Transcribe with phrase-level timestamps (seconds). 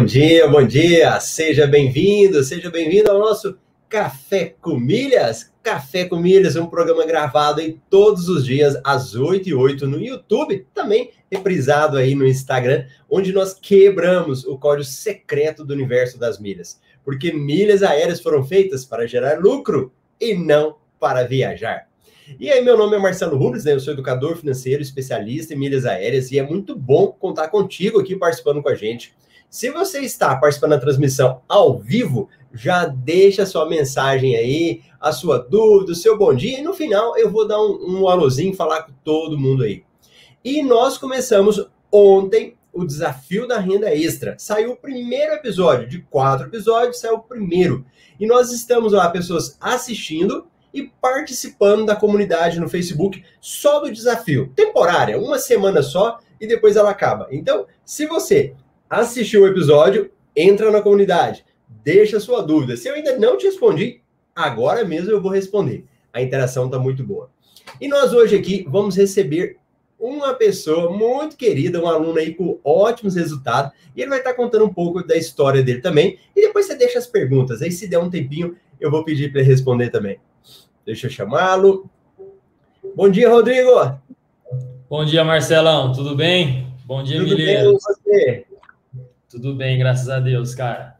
[0.00, 5.52] Bom dia, bom dia, seja bem-vindo, seja bem-vindo ao nosso Café com Milhas.
[5.62, 9.86] Café com Milhas é um programa gravado aí todos os dias, às 8 e 8
[9.86, 16.18] no YouTube, também reprisado aí no Instagram, onde nós quebramos o código secreto do universo
[16.18, 16.80] das milhas.
[17.04, 21.88] Porque milhas aéreas foram feitas para gerar lucro e não para viajar.
[22.38, 23.74] E aí, meu nome é Marcelo Rubens, né?
[23.74, 28.16] Eu sou educador financeiro, especialista em milhas aéreas, e é muito bom contar contigo aqui
[28.16, 29.12] participando com a gente.
[29.50, 35.40] Se você está participando da transmissão ao vivo, já deixa sua mensagem aí, a sua
[35.40, 38.84] dúvida, o seu bom dia, e no final eu vou dar um, um alôzinho, falar
[38.84, 39.82] com todo mundo aí.
[40.44, 44.36] E nós começamos ontem o desafio da renda extra.
[44.38, 47.84] Saiu o primeiro episódio, de quatro episódios, saiu o primeiro.
[48.20, 54.52] E nós estamos lá, pessoas assistindo e participando da comunidade no Facebook só do desafio.
[54.54, 57.26] Temporária, uma semana só e depois ela acaba.
[57.32, 58.54] Então, se você
[58.90, 61.44] assistiu o episódio, entra na comunidade,
[61.84, 62.76] deixa sua dúvida.
[62.76, 64.02] Se eu ainda não te respondi,
[64.34, 65.84] agora mesmo eu vou responder.
[66.12, 67.30] A interação está muito boa.
[67.80, 69.58] E nós hoje aqui vamos receber
[69.98, 74.64] uma pessoa muito querida, um aluno aí com ótimos resultados, e ele vai estar contando
[74.64, 76.18] um pouco da história dele também.
[76.34, 77.60] E depois você deixa as perguntas.
[77.62, 80.18] Aí, se der um tempinho, eu vou pedir para ele responder também.
[80.86, 81.88] Deixa eu chamá-lo.
[82.96, 83.70] Bom dia, Rodrigo.
[84.88, 85.92] Bom dia, Marcelão.
[85.92, 86.66] Tudo bem?
[86.86, 88.46] Bom dia, Tudo Bem, você?
[89.30, 90.96] Tudo bem, graças a Deus, cara.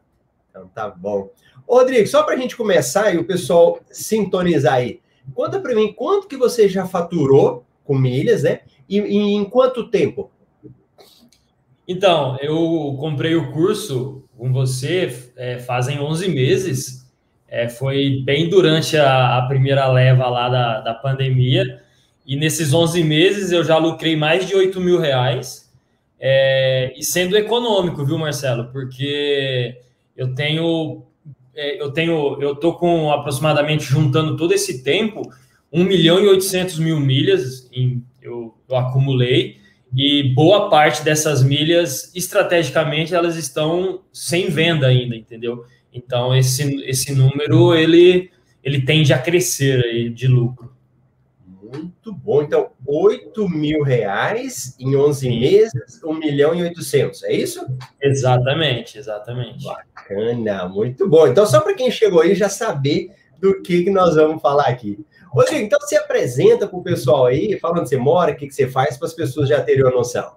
[0.49, 1.31] Então tá bom.
[1.69, 5.01] Rodrigo, só para a gente começar e o pessoal sintonizar aí,
[5.35, 8.61] conta para mim quanto que você já faturou com milhas, né?
[8.89, 10.31] E, e, em quanto tempo?
[11.89, 17.11] Então, eu comprei o curso com você é, fazem 11 meses.
[17.49, 21.83] É, foi bem durante a, a, primeira leva lá da, da pandemia.
[22.25, 25.60] E nesses 11 meses eu já lucrei mais de 8 mil reais.
[26.21, 28.71] É, e sendo econômico, viu, Marcelo?
[28.71, 29.79] Porque
[30.15, 31.03] eu tenho,
[31.55, 35.23] é, eu tenho, eu tô com aproximadamente juntando todo esse tempo
[35.73, 39.59] 1 milhão e 800 mil milhas em, eu, eu acumulei
[39.97, 45.65] e boa parte dessas milhas, estrategicamente, elas estão sem venda ainda, entendeu?
[45.93, 48.31] Então esse, esse número ele
[48.63, 50.71] ele tende a crescer aí de lucro.
[51.73, 52.43] Muito bom.
[52.43, 57.65] Então, 8 mil reais em 11 meses, 1 milhão e 800, é isso?
[58.03, 59.65] Exatamente, exatamente.
[59.65, 61.29] Bacana, muito bom.
[61.29, 64.99] Então, só para quem chegou aí já saber do que, que nós vamos falar aqui.
[65.29, 68.55] Rodrigo, então se apresenta para o pessoal aí, fala onde você mora, o que, que
[68.55, 70.35] você faz, para as pessoas já terem uma noção.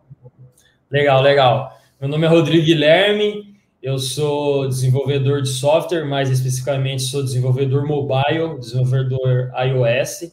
[0.89, 1.75] Legal, legal.
[1.99, 8.59] Meu nome é Rodrigo Guilherme, eu sou desenvolvedor de software, mais especificamente sou desenvolvedor mobile,
[8.59, 10.31] desenvolvedor iOS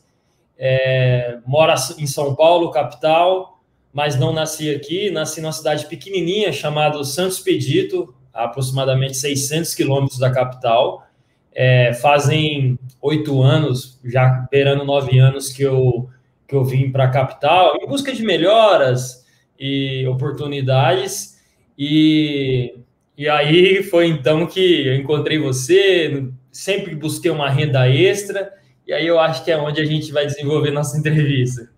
[0.63, 5.11] é, mora em São Paulo, capital, mas não nasci aqui.
[5.11, 11.07] Nasci numa cidade pequenininha chamada Santos Pedito, a aproximadamente 600 quilômetros da capital.
[11.53, 16.11] É, fazem oito anos, já beirando nove anos, que eu,
[16.47, 19.25] que eu vim para a capital em busca de melhoras
[19.59, 21.41] e oportunidades.
[21.77, 22.75] E,
[23.17, 28.60] e aí foi então que eu encontrei você, sempre busquei uma renda extra
[28.91, 31.71] e aí eu acho que é onde a gente vai desenvolver nossa entrevista.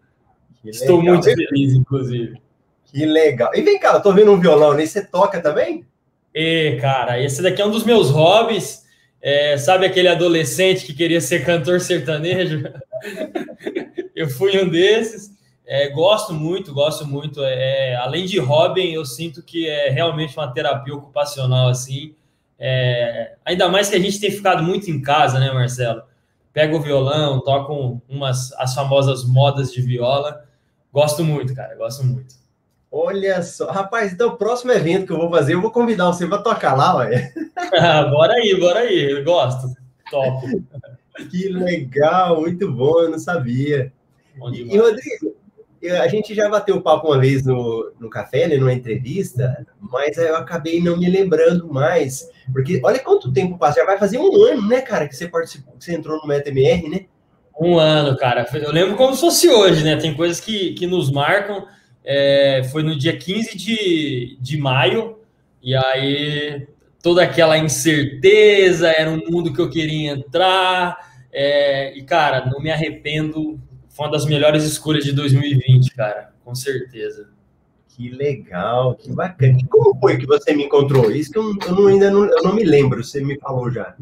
[0.62, 1.16] Que Estou legal.
[1.16, 2.40] muito feliz, inclusive.
[2.86, 3.50] Que legal.
[3.54, 5.84] E vem cá, eu tô vendo um violão ali, você toca também?
[6.34, 8.86] E, cara, esse daqui é um dos meus hobbies.
[9.20, 12.62] É, sabe aquele adolescente que queria ser cantor sertanejo?
[14.16, 15.32] eu fui um desses.
[15.66, 17.44] É, gosto muito, gosto muito.
[17.44, 22.14] É, é, além de hobby, eu sinto que é realmente uma terapia ocupacional, assim.
[22.58, 26.10] É, ainda mais que a gente tem ficado muito em casa, né, Marcelo?
[26.52, 30.44] Pego o violão, toco umas as famosas modas de viola.
[30.92, 32.34] Gosto muito, cara, gosto muito.
[32.90, 36.26] Olha só, rapaz, então o próximo evento que eu vou fazer, eu vou convidar você
[36.26, 37.32] para tocar lá, ué.
[38.10, 39.74] bora aí, bora aí, eu gosto,
[40.10, 40.46] topo.
[41.30, 43.90] que legal, muito bom, eu não sabia.
[44.36, 45.34] E, Rodrigo,
[45.90, 50.36] a gente já bateu papo uma vez no, no café, né, numa entrevista, mas eu
[50.36, 52.28] acabei não me lembrando mais.
[52.52, 55.74] Porque olha quanto tempo passa, já vai fazer um ano, né, cara, que você participou,
[55.76, 57.06] que você entrou no MetaMR, né?
[57.60, 58.46] Um ano, cara.
[58.54, 59.96] Eu lembro como se fosse hoje, né?
[59.96, 61.66] Tem coisas que, que nos marcam.
[62.04, 65.18] É, foi no dia 15 de, de maio,
[65.62, 66.66] e aí
[67.02, 70.96] toda aquela incerteza, era um mundo que eu queria entrar.
[71.32, 73.60] É, e, cara, não me arrependo
[73.92, 77.28] foi uma das melhores escolhas de 2020, cara, com certeza.
[77.88, 79.58] Que legal, que bacana.
[79.68, 81.10] Como foi que você me encontrou?
[81.10, 83.94] Isso que eu, eu não, ainda não, eu não me lembro, você me falou já.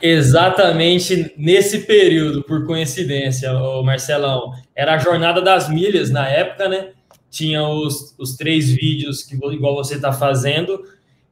[0.00, 4.52] Exatamente nesse período, por coincidência, o Marcelão.
[4.74, 6.90] Era a jornada das milhas na época, né?
[7.28, 10.84] Tinha os, os três vídeos que igual você está fazendo.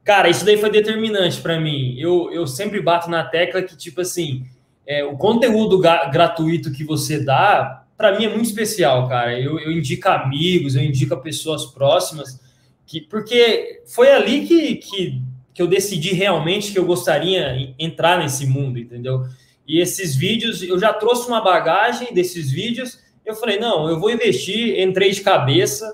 [0.03, 1.95] Cara, isso daí foi determinante para mim.
[1.97, 4.43] Eu, eu sempre bato na tecla que, tipo assim,
[4.85, 9.39] é, o conteúdo gratuito que você dá, para mim é muito especial, cara.
[9.39, 12.39] Eu, eu indico amigos, eu indico pessoas próximas,
[12.85, 15.21] que, porque foi ali que, que,
[15.53, 19.23] que eu decidi realmente que eu gostaria entrar nesse mundo, entendeu?
[19.67, 24.11] E esses vídeos, eu já trouxe uma bagagem desses vídeos, eu falei, não, eu vou
[24.11, 25.89] investir, entrei de cabeça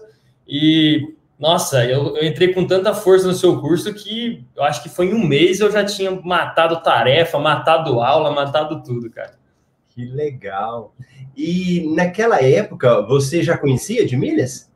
[0.48, 4.90] e nossa, eu, eu, entrei com tanta força no seu curso que eu acho que
[4.90, 9.40] foi em um mês eu já tinha matado tarefa, matado aula, matado tudo, cara.
[9.90, 10.94] Que legal.
[11.36, 14.70] E naquela época, você já conhecia de milhas?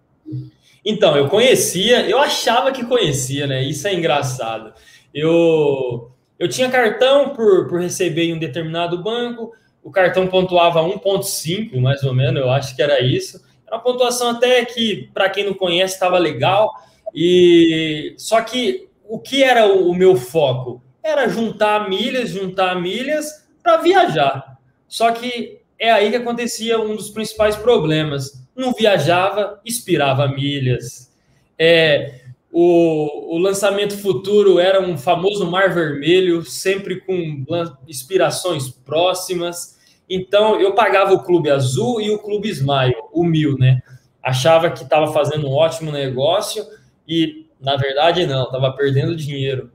[0.85, 3.63] Então, eu conhecia, eu achava que conhecia, né?
[3.63, 4.73] Isso é engraçado.
[5.13, 9.51] Eu, eu tinha cartão por, por receber em um determinado banco,
[9.81, 13.41] o cartão pontuava 1,5, mais ou menos, eu acho que era isso
[13.73, 16.71] uma pontuação até que, para quem não conhece, estava legal.
[17.13, 20.81] E só que o que era o, o meu foco?
[21.03, 24.57] Era juntar milhas, juntar milhas para viajar.
[24.87, 28.41] Só que é aí que acontecia um dos principais problemas.
[28.55, 31.11] Não viajava, expirava milhas.
[31.59, 37.43] É, o, o, lançamento futuro era um famoso mar vermelho, sempre com
[37.85, 39.77] inspirações próximas.
[40.09, 43.81] Então, eu pagava o Clube Azul e o Clube Smile, o mil, né?
[44.23, 46.65] Achava que estava fazendo um ótimo negócio
[47.05, 49.69] e, na verdade, não, estava perdendo dinheiro.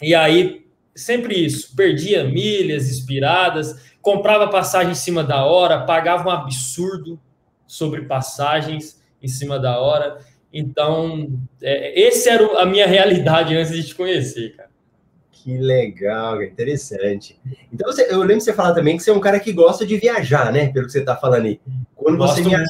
[0.00, 0.64] E aí,
[0.94, 7.18] sempre isso, perdia milhas expiradas, comprava passagem em cima da hora, pagava um absurdo
[7.66, 10.18] sobre passagens em cima da hora.
[10.52, 14.70] Então, é, esse era a minha realidade antes de te conhecer, cara.
[15.30, 17.40] Que legal, interessante.
[17.72, 19.86] Então, você, eu lembro de você falar também que você é um cara que gosta
[19.86, 20.68] de viajar, né?
[20.68, 21.60] Pelo que você está falando aí.
[21.96, 22.68] Quando você viaja,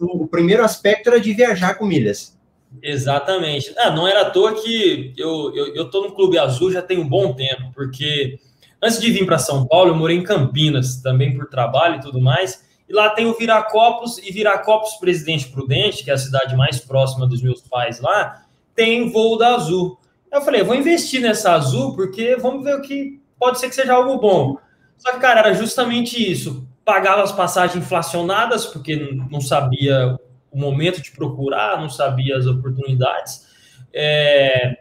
[0.00, 2.36] o primeiro aspecto era de viajar com milhas.
[2.82, 3.72] Exatamente.
[3.78, 6.98] Ah, não era à toa que eu, eu, eu tô no Clube Azul já tem
[6.98, 8.38] um bom tempo, porque
[8.82, 12.20] antes de vir para São Paulo, eu morei em Campinas, também por trabalho e tudo
[12.20, 12.66] mais.
[12.88, 17.26] E lá tem o Viracopos e Viracopos Presidente Prudente, que é a cidade mais próxima
[17.26, 18.44] dos meus pais lá,
[18.74, 19.98] tem voo da Azul.
[20.32, 23.94] Eu falei, vou investir nessa azul, porque vamos ver o que pode ser que seja
[23.94, 24.56] algo bom.
[24.96, 26.66] Só que, cara, era justamente isso.
[26.84, 28.96] Pagava as passagens inflacionadas, porque
[29.30, 30.18] não sabia
[30.50, 33.46] o momento de procurar, não sabia as oportunidades.
[33.92, 34.78] É,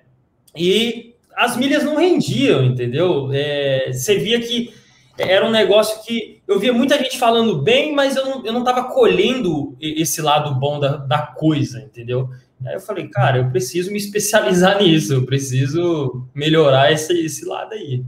[0.55, 3.29] e as milhas não rendiam, entendeu?
[3.31, 4.73] É, você via que
[5.19, 8.63] era um negócio que eu via muita gente falando bem, mas eu não, eu não
[8.63, 12.27] tava colhendo esse lado bom da, da coisa, entendeu?
[12.65, 17.73] Aí eu falei, cara, eu preciso me especializar nisso, eu preciso melhorar esse, esse lado
[17.73, 18.03] aí.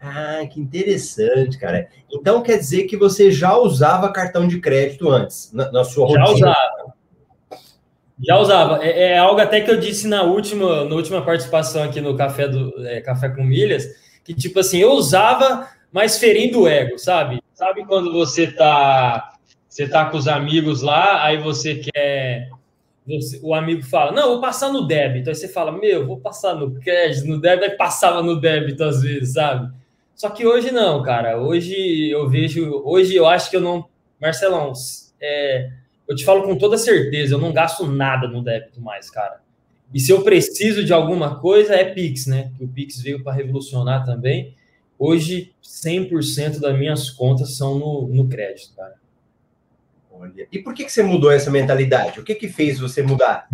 [0.00, 1.86] Ah, que interessante, cara.
[2.10, 6.26] Então quer dizer que você já usava cartão de crédito antes, na, na sua rotina?
[6.26, 6.81] Já usava.
[8.22, 8.84] Já usava.
[8.84, 12.48] É, é, algo até que eu disse na última, na última participação aqui no Café,
[12.48, 13.86] do, é, Café com Milhas,
[14.24, 17.42] que tipo assim, eu usava, mas ferindo o ego, sabe?
[17.54, 19.32] Sabe quando você tá,
[19.68, 22.48] você tá com os amigos lá, aí você quer
[23.06, 25.28] você, o amigo fala, não, vou passar no débito.
[25.28, 29.02] Aí você fala, meu, vou passar no crédito, no débito, aí passava no débito às
[29.02, 29.72] vezes, sabe?
[30.14, 31.40] Só que hoje não, cara.
[31.40, 33.88] Hoje eu vejo, hoje eu acho que eu não.
[34.20, 34.72] Marcelão,
[35.20, 35.68] é,
[36.08, 39.40] eu te falo com toda certeza, eu não gasto nada no débito mais, cara.
[39.92, 42.50] E se eu preciso de alguma coisa, é Pix, né?
[42.56, 44.54] Que o Pix veio para revolucionar também.
[44.98, 48.94] Hoje, 100% das minhas contas são no, no crédito, cara.
[50.10, 52.20] Olha, e por que, que você mudou essa mentalidade?
[52.20, 53.48] O que, que fez você mudar?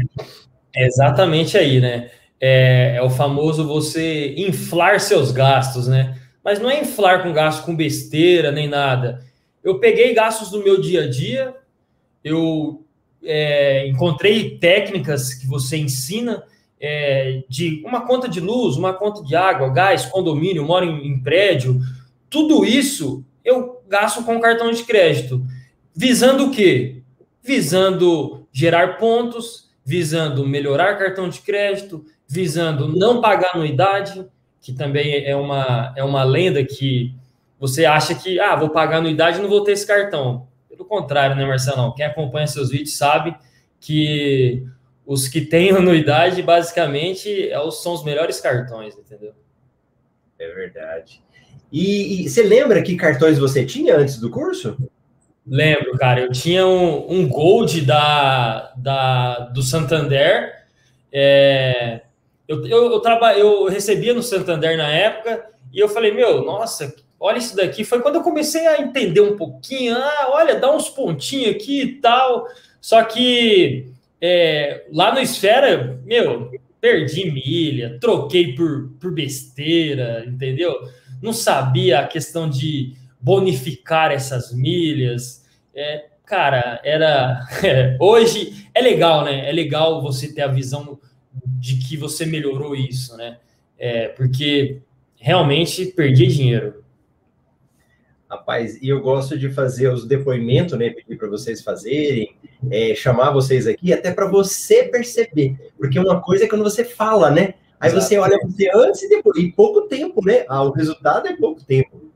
[0.75, 2.11] É exatamente aí, né?
[2.41, 6.17] É, é, o famoso você inflar seus gastos, né?
[6.45, 9.25] Mas não é inflar com gasto com besteira nem nada.
[9.65, 11.55] Eu peguei gastos do meu dia a dia,
[12.23, 12.85] eu
[13.23, 16.43] é, encontrei técnicas que você ensina
[16.81, 21.21] é, de uma conta de luz, uma conta de água, gás, condomínio, moro em, em
[21.21, 21.81] prédio,
[22.31, 25.43] tudo isso eu gasto com cartão de crédito.
[25.95, 27.03] Visando o quê?
[27.43, 34.27] Visando gerar pontos, visando melhorar cartão de crédito, visando não pagar anuidade,
[34.61, 37.15] que também é uma, é uma lenda que
[37.59, 40.47] você acha que, ah, vou pagar anuidade e não vou ter esse cartão.
[40.79, 41.93] Pelo contrário, né, Marcelão?
[41.93, 43.37] Quem acompanha seus vídeos sabe
[43.81, 44.65] que
[45.05, 49.33] os que têm anuidade, basicamente, é são os melhores cartões, entendeu?
[50.39, 51.21] É verdade.
[51.73, 54.79] E, e, você lembra que cartões você tinha antes do curso?
[55.45, 56.21] Lembro, cara.
[56.21, 60.65] Eu tinha um, um Gold da, da, do Santander.
[61.13, 62.03] É,
[62.47, 66.95] eu, eu, eu, traba, eu recebia no Santander na época e eu falei, meu, nossa,
[67.19, 67.85] olha isso daqui.
[67.85, 69.97] Foi quando eu comecei a entender um pouquinho.
[69.97, 72.47] Ah, olha, dá uns pontinhos aqui e tal.
[72.81, 80.75] Só que é, lá no Esfera, meu, perdi milha, troquei por, por besteira, entendeu?
[81.23, 85.45] Não sabia a questão de bonificar essas milhas.
[85.75, 87.47] É, cara, era.
[87.63, 89.49] É, hoje é legal, né?
[89.49, 90.99] É legal você ter a visão
[91.45, 93.39] de que você melhorou isso, né?
[93.79, 94.81] É, porque
[95.17, 96.78] realmente perdi dinheiro.
[98.31, 100.91] Rapaz, e eu gosto de fazer os depoimentos, né?
[100.91, 102.37] Pedir para vocês fazerem,
[102.71, 105.57] é, chamar vocês aqui, até para você perceber.
[105.79, 107.55] Porque uma coisa é quando você fala, né?
[107.81, 108.05] Aí Exato.
[108.05, 110.45] você olha você antes e depois, e pouco tempo, né?
[110.49, 112.09] Ah, o resultado é pouco tempo.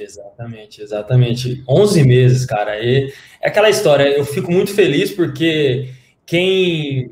[0.00, 1.62] Exatamente, exatamente.
[1.68, 2.80] 11 meses, cara.
[2.80, 5.90] E é aquela história, eu fico muito feliz porque
[6.26, 7.10] quem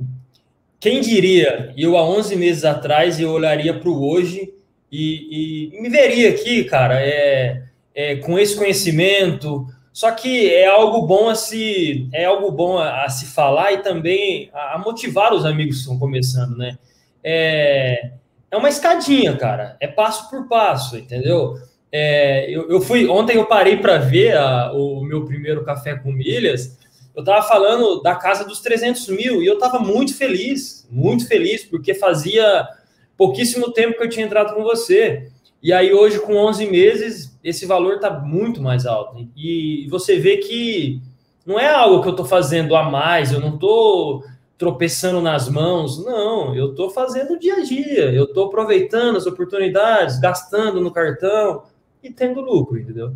[0.81, 4.53] quem diria, eu há 11 meses atrás eu olharia para o hoje
[4.91, 7.65] e, e, me veria aqui, cara, é,
[8.01, 9.67] é, com esse conhecimento.
[9.93, 13.79] Só que é algo bom a se é algo bom a, a se falar e
[13.79, 16.79] também a, a, motivar os amigos que estão começando, né?
[17.23, 18.13] É,
[18.51, 19.77] é uma escadinha, cara.
[19.81, 21.59] É passo por passo, entendeu?
[21.93, 26.11] É, eu, eu, fui ontem eu parei para ver a, o meu primeiro café com
[26.11, 26.79] milhas.
[27.15, 31.65] Eu estava falando da casa dos 300 mil e eu estava muito feliz, muito feliz
[31.65, 32.67] porque fazia
[33.17, 35.29] pouquíssimo tempo que eu tinha entrado com você.
[35.63, 39.29] E aí hoje, com 11 meses, esse valor está muito mais alto.
[39.37, 41.01] E você vê que
[41.45, 44.25] não é algo que eu estou fazendo a mais, eu não estou
[44.57, 50.21] tropeçando nas mãos, não, eu estou fazendo dia a dia, eu estou aproveitando as oportunidades,
[50.21, 51.63] gastando no cartão
[52.03, 53.15] e tendo lucro, entendeu?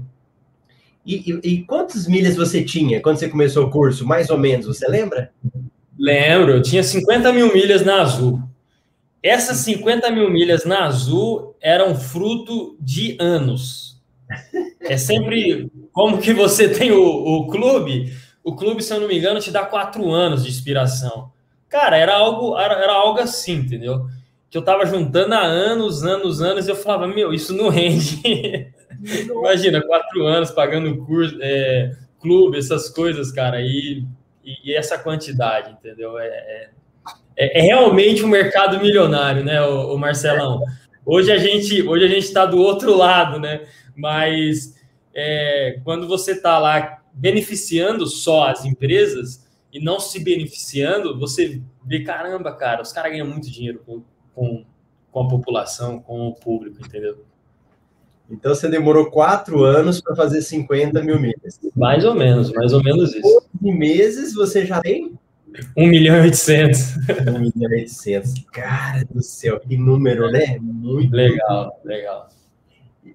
[1.05, 4.67] E, e, e quantas milhas você tinha quando você começou o curso, mais ou menos,
[4.67, 5.31] você lembra?
[5.99, 8.43] Lembro, eu tinha 50 mil milhas na Azul.
[9.23, 13.94] Essas 50 mil milhas na Azul eram fruto de anos.
[14.81, 18.13] É sempre como que você tem o, o clube.
[18.43, 21.33] O clube, se eu não me engano, te dá quatro anos de inspiração.
[21.69, 24.07] Cara, era algo, era, era algo assim, entendeu?
[24.51, 28.21] Que eu tava juntando há anos, anos, anos, e eu falava, meu, isso não rende.
[29.29, 34.05] Imagina, quatro anos pagando curso, é, clube, essas coisas, cara, e,
[34.45, 36.19] e essa quantidade, entendeu?
[36.19, 36.69] É, é
[37.37, 40.63] é, realmente um mercado milionário, né, o, o Marcelão?
[41.05, 43.63] Hoje a gente hoje a gente está do outro lado, né?
[43.95, 44.75] Mas
[45.15, 52.03] é, quando você está lá beneficiando só as empresas e não se beneficiando, você vê,
[52.03, 54.03] caramba, cara, os caras ganham muito dinheiro com,
[54.35, 54.65] com,
[55.11, 57.25] com a população, com o público, entendeu?
[58.31, 61.61] Então você demorou quatro anos para fazer 50 mil milhas.
[61.77, 63.43] Mais ou menos, mais ou menos isso.
[63.63, 65.19] Em meses você já tem
[65.77, 66.97] 1 milhão e 800.
[67.29, 68.35] 1 milhão e 800.
[68.53, 70.59] Cara do céu, que número, né?
[70.61, 72.29] Muito legal, legal.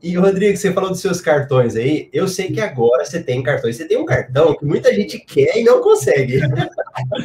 [0.02, 2.10] E, Rodrigo, você falou dos seus cartões aí.
[2.14, 3.76] Eu sei que agora você tem cartões.
[3.76, 6.40] Você tem um cartão que muita gente quer e não consegue.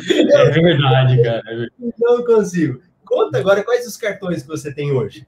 [0.07, 1.43] É verdade, cara.
[1.49, 1.67] É
[1.99, 2.81] não consigo.
[3.05, 5.27] Conta agora quais os cartões que você tem hoje.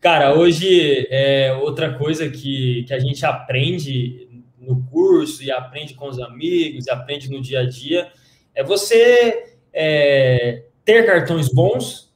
[0.00, 6.08] Cara, hoje é outra coisa que, que a gente aprende no curso e aprende com
[6.08, 8.10] os amigos e aprende no dia a dia
[8.58, 12.07] é você é, ter cartões bons,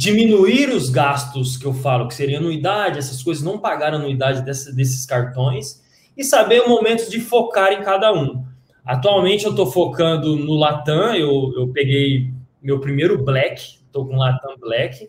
[0.00, 4.72] diminuir os gastos que eu falo, que seria anuidade, essas coisas, não pagar anuidade dessa,
[4.72, 5.82] desses cartões,
[6.16, 8.42] e saber o momento de focar em cada um.
[8.82, 14.56] Atualmente eu estou focando no Latam, eu, eu peguei meu primeiro Black, estou com Latam
[14.58, 15.06] Black,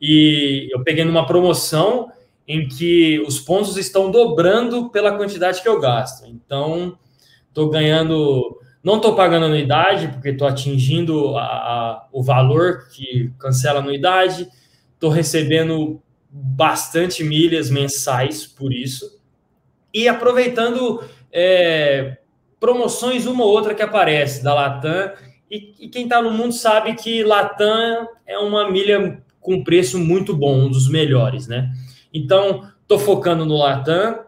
[0.00, 2.12] e eu peguei numa promoção
[2.46, 6.24] em que os pontos estão dobrando pela quantidade que eu gasto.
[6.28, 6.96] Então,
[7.48, 13.78] estou ganhando não estou pagando anuidade, porque estou atingindo a, a, o valor que cancela
[13.78, 14.48] a anuidade.
[14.94, 19.20] Estou recebendo bastante milhas mensais por isso.
[19.92, 22.18] E aproveitando é,
[22.58, 25.12] promoções, uma ou outra que aparece da Latam.
[25.50, 30.34] E, e quem está no mundo sabe que Latam é uma milha com preço muito
[30.34, 31.70] bom, um dos melhores, né?
[32.14, 34.20] Então, estou focando no Latam.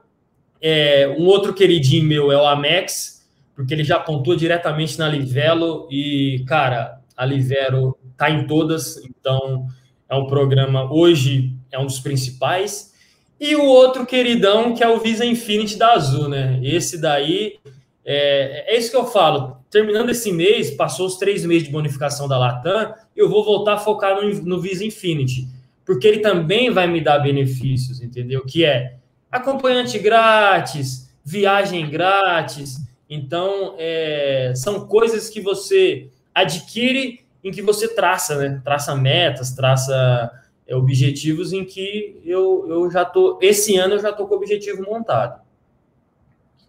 [0.61, 3.22] É, um outro queridinho meu é o Amex
[3.55, 9.67] porque ele já apontou diretamente na Livelo e, cara, a Livelo tá em todas, então
[10.09, 12.93] é um programa, hoje é um dos principais.
[13.41, 16.61] E o outro queridão, que é o Visa Infinity da Azul, né?
[16.63, 17.59] Esse daí,
[18.05, 19.57] é, é isso que eu falo.
[19.71, 23.79] Terminando esse mês, passou os três meses de bonificação da Latam, eu vou voltar a
[23.79, 25.49] focar no, no Visa Infinity,
[25.85, 28.45] porque ele também vai me dar benefícios, entendeu?
[28.45, 28.97] Que é
[29.31, 32.77] acompanhante grátis, viagem grátis,
[33.15, 38.63] então, é, são coisas que você adquire em que você traça, né?
[38.65, 40.33] Traça metas, traça
[40.67, 43.39] é, objetivos em que eu, eu já tô.
[43.43, 45.43] Esse ano eu já tô com o objetivo montado.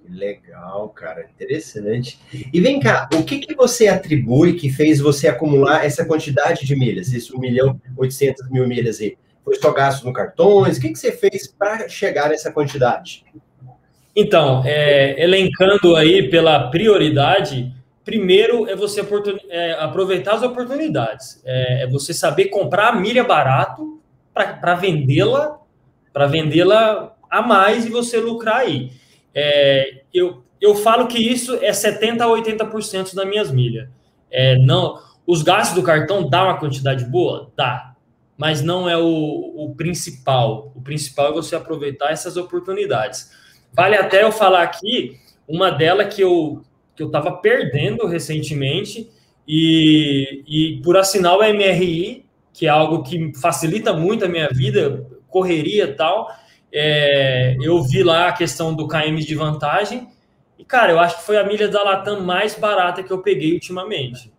[0.09, 2.19] Legal, cara, interessante.
[2.51, 6.75] E vem cá, o que, que você atribui que fez você acumular essa quantidade de
[6.75, 9.17] milhas, esse 1 milhão 800 mil milhas aí?
[9.45, 10.77] Foi só gasto no cartões?
[10.77, 13.23] O que, que você fez para chegar nessa quantidade?
[14.15, 17.73] Então, é, elencando aí pela prioridade,
[18.05, 19.01] primeiro é você
[19.49, 21.41] é, aproveitar as oportunidades.
[21.45, 24.01] É, é, você saber comprar a milha barato
[24.33, 25.59] para vendê-la,
[26.11, 28.91] para vendê-la a mais e você lucrar aí.
[29.33, 33.89] É, eu, eu falo que isso é 70% a 80% das minhas milhas.
[34.29, 37.51] É, não, os gastos do cartão dá uma quantidade boa?
[37.55, 37.95] Dá.
[38.37, 40.71] Mas não é o, o principal.
[40.75, 43.31] O principal é você aproveitar essas oportunidades.
[43.73, 46.61] Vale até eu falar aqui uma delas que eu
[46.95, 49.09] que eu estava perdendo recentemente
[49.47, 55.07] e, e por assinar o MRI, que é algo que facilita muito a minha vida,
[55.27, 56.29] correria e tal,
[56.71, 60.07] é, eu vi lá a questão do KM de vantagem.
[60.57, 63.53] E, cara, eu acho que foi a milha da Latam mais barata que eu peguei
[63.53, 64.31] ultimamente.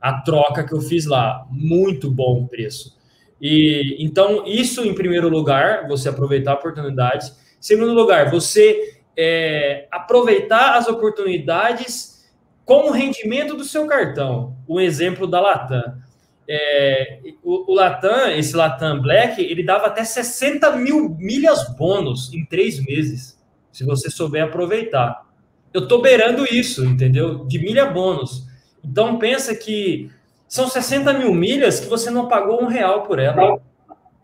[0.00, 1.46] A troca que eu fiz lá.
[1.50, 2.96] Muito bom o preço.
[3.40, 7.36] E então, isso em primeiro lugar, você aproveitar oportunidades.
[7.66, 12.24] Segundo lugar, você é, aproveitar as oportunidades
[12.64, 14.56] com o rendimento do seu cartão.
[14.68, 16.00] O exemplo da Latam.
[16.48, 22.46] É, o, o, Latam, esse Latam Black, ele dava até 60 mil milhas bônus em
[22.46, 23.36] três meses,
[23.72, 25.26] se você souber aproveitar.
[25.74, 27.46] Eu tô beirando isso, entendeu?
[27.46, 28.46] De milha bônus.
[28.84, 30.08] Então pensa que
[30.46, 33.60] são 60 mil milhas que você não pagou um real por ela.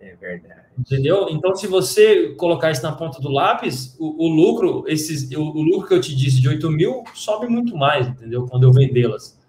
[0.01, 0.62] É verdade.
[0.79, 1.29] Entendeu?
[1.31, 5.63] Então, se você colocar isso na ponta do lápis, o, o lucro, esses, o, o,
[5.63, 8.47] lucro que eu te disse de 8 mil sobe muito mais, entendeu?
[8.47, 9.41] Quando eu vendê-las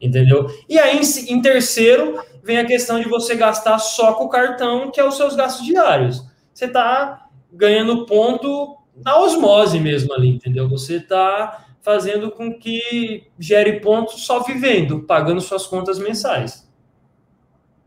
[0.00, 0.46] entendeu?
[0.68, 5.00] E aí, em terceiro, vem a questão de você gastar só com o cartão, que
[5.00, 6.24] é os seus gastos diários.
[6.52, 10.68] Você está ganhando ponto na osmose mesmo ali, entendeu?
[10.68, 16.68] Você está fazendo com que gere pontos só vivendo, pagando suas contas mensais.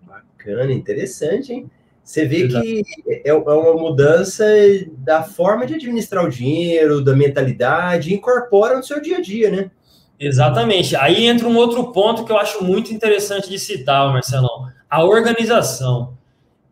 [0.01, 1.71] Bacana, interessante, hein?
[2.09, 2.65] Você vê Exato.
[2.65, 4.43] que é, é uma mudança
[4.97, 9.69] da forma de administrar o dinheiro, da mentalidade, incorpora no seu dia a dia, né?
[10.19, 10.95] Exatamente.
[10.95, 16.17] Aí entra um outro ponto que eu acho muito interessante de citar, Marcelão: a organização.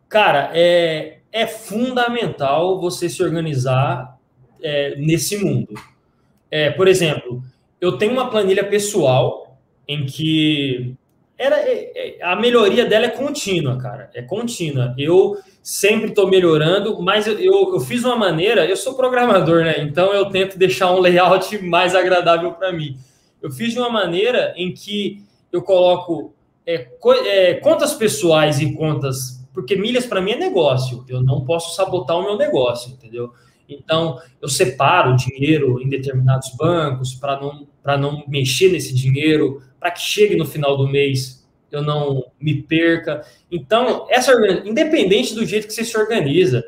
[0.10, 4.17] Cara, é, é fundamental você se organizar
[4.60, 5.76] é, nesse mundo.
[6.50, 7.43] É, por exemplo,
[7.80, 9.56] eu tenho uma planilha pessoal
[9.88, 10.95] em que
[11.38, 14.10] era, é, é, a melhoria dela é contínua, cara.
[14.13, 14.95] É contínua.
[14.97, 18.65] Eu sempre estou melhorando, mas eu, eu, eu, fiz uma maneira.
[18.65, 19.80] Eu sou programador, né?
[19.82, 22.97] Então eu tento deixar um layout mais agradável para mim.
[23.41, 26.34] Eu fiz de uma maneira em que eu coloco
[26.65, 31.06] é, co é, contas pessoais e contas, porque milhas para mim é negócio.
[31.08, 33.32] Eu não posso sabotar o meu negócio, entendeu?
[33.69, 40.02] Então, eu separo dinheiro em determinados bancos para não, não mexer nesse dinheiro, para que
[40.02, 43.21] chegue no final do mês eu não me perca.
[43.52, 44.34] Então, essa
[44.65, 46.65] independente do jeito que você se organiza,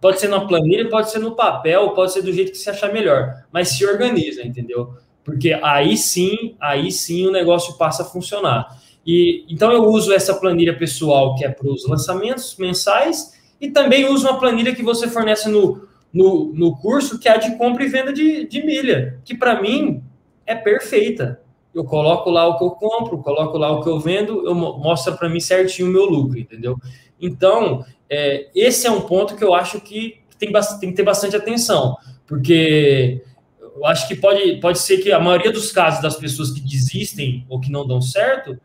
[0.00, 2.92] pode ser na planilha, pode ser no papel, pode ser do jeito que você achar
[2.92, 4.94] melhor, mas se organiza, entendeu?
[5.24, 8.66] porque aí sim, aí sim o negócio passa a funcionar.
[9.06, 14.06] E então eu uso essa planilha pessoal que é para os lançamentos mensais e também
[14.06, 17.84] uso uma planilha que você fornece no, no, no curso, que é a de compra
[17.84, 20.02] e venda de, de milha, que para mim
[20.50, 21.40] é perfeita.
[21.72, 25.12] Eu coloco lá o que eu compro, coloco lá o que eu vendo, eu mostra
[25.14, 26.76] para mim certinho o meu lucro, entendeu?
[27.20, 31.36] Então, é, esse é um ponto que eu acho que tem, tem que ter bastante
[31.36, 33.22] atenção, porque
[33.60, 37.46] eu acho que pode, pode ser que a maioria dos casos das pessoas que desistem
[37.48, 38.58] ou que não dão certo,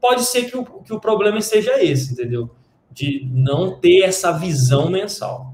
[0.00, 2.50] pode ser que o, que o problema seja esse, entendeu?
[2.90, 5.47] De não ter essa visão mensal.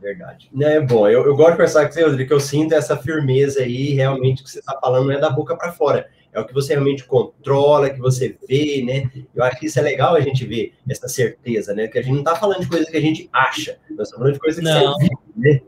[0.00, 0.50] É verdade.
[0.60, 3.60] É bom, eu, eu gosto de conversar com você, Rodrigo, que eu sinto essa firmeza
[3.60, 6.08] aí, realmente, que você está falando não é da boca para fora.
[6.32, 9.10] É o que você realmente controla, que você vê, né?
[9.34, 11.88] Eu acho que isso é legal a gente ver essa certeza, né?
[11.88, 14.32] Que a gente não está falando de coisa que a gente acha, nós estamos falando
[14.34, 14.92] de coisa que não.
[14.92, 15.60] você vive, né?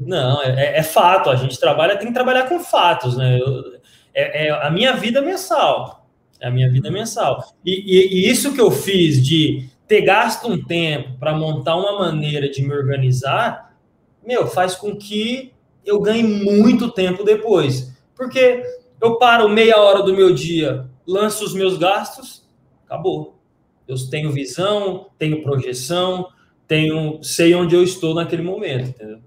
[0.00, 1.28] Não, é, é, fato.
[1.28, 3.38] A gente trabalha, tem que trabalhar com fatos, né?
[3.38, 3.78] Eu,
[4.14, 6.08] é, é, a minha vida mensal.
[6.40, 7.44] É a minha vida mensal.
[7.64, 11.98] E, e, e isso que eu fiz de ter gasto um tempo para montar uma
[11.98, 13.76] maneira de me organizar,
[14.24, 15.52] meu, faz com que
[15.84, 17.92] eu ganhe muito tempo depois.
[18.14, 18.62] Porque
[19.00, 22.48] eu paro meia hora do meu dia, lanço os meus gastos,
[22.86, 23.40] acabou.
[23.88, 26.28] Eu tenho visão, tenho projeção,
[26.68, 29.18] tenho, sei onde eu estou naquele momento, entendeu?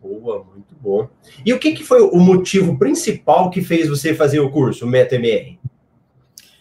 [0.00, 1.08] Boa, muito bom.
[1.44, 4.88] E o que, que foi o motivo principal que fez você fazer o curso, o
[4.88, 5.58] MetaMR?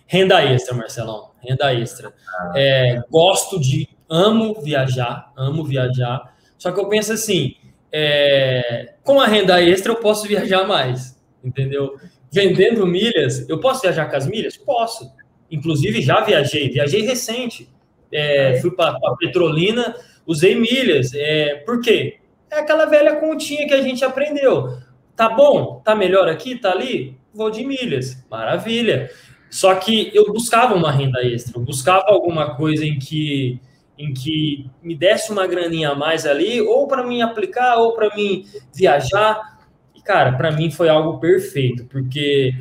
[0.08, 1.33] Renda extra, Marcelão.
[1.44, 2.14] Renda extra.
[2.56, 3.90] É, gosto de.
[4.10, 6.36] Amo viajar, amo viajar.
[6.58, 7.56] Só que eu penso assim:
[7.92, 11.96] é, com a renda extra eu posso viajar mais, entendeu?
[12.32, 14.58] Vendendo milhas, eu posso viajar com as milhas?
[14.58, 15.12] Posso.
[15.52, 17.70] Inclusive já viajei, viajei recente.
[18.12, 18.60] É.
[18.62, 21.14] Fui para Petrolina, usei milhas.
[21.14, 22.18] É, por quê?
[22.52, 24.78] É aquela velha continha que a gente aprendeu.
[25.16, 25.82] Tá bom?
[25.84, 26.56] Tá melhor aqui?
[26.56, 27.18] Tá ali?
[27.34, 28.24] Vou de milhas.
[28.30, 29.12] Maravilha.
[29.54, 33.62] Só que eu buscava uma renda extra, eu buscava alguma coisa em que
[33.96, 38.16] em que me desse uma graninha a mais ali, ou para mim aplicar, ou para
[38.16, 39.60] mim viajar.
[39.94, 42.56] E, cara, para mim foi algo perfeito, porque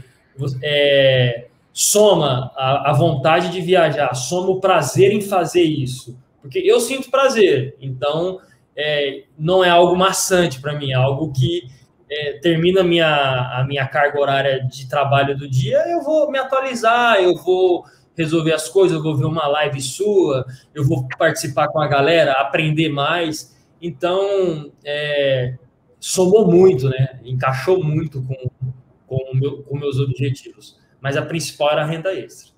[0.62, 6.14] é, soma a, a, vontade de viajar, soma o prazer em fazer isso.
[6.42, 8.38] Porque eu sinto prazer, então
[8.76, 11.62] é, não é algo maçante para mim, é algo que
[12.12, 16.38] é, termina a minha, a minha carga horária de trabalho do dia, eu vou me
[16.38, 20.44] atualizar, eu vou resolver as coisas, eu vou ver uma live sua,
[20.75, 23.57] eu vou participar com a galera, aprender mais.
[23.81, 25.55] Então, é,
[25.98, 27.18] somou muito, né?
[27.25, 28.51] Encaixou muito com,
[29.07, 30.79] com, meu, com meus objetivos.
[31.01, 32.53] Mas a principal era a renda extra.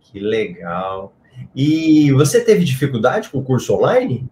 [0.00, 1.14] Que legal.
[1.54, 4.26] E você teve dificuldade com o curso online?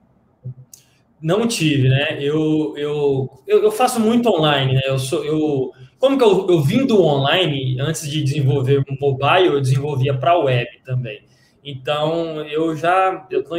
[1.21, 2.19] Não tive, né?
[2.21, 4.83] Eu, eu, eu, eu, faço muito online, né?
[4.87, 9.47] Eu sou, eu, como que eu, eu vim do online, antes de desenvolver um mobile,
[9.47, 11.23] eu desenvolvia para web também.
[11.65, 13.59] Então, eu já estou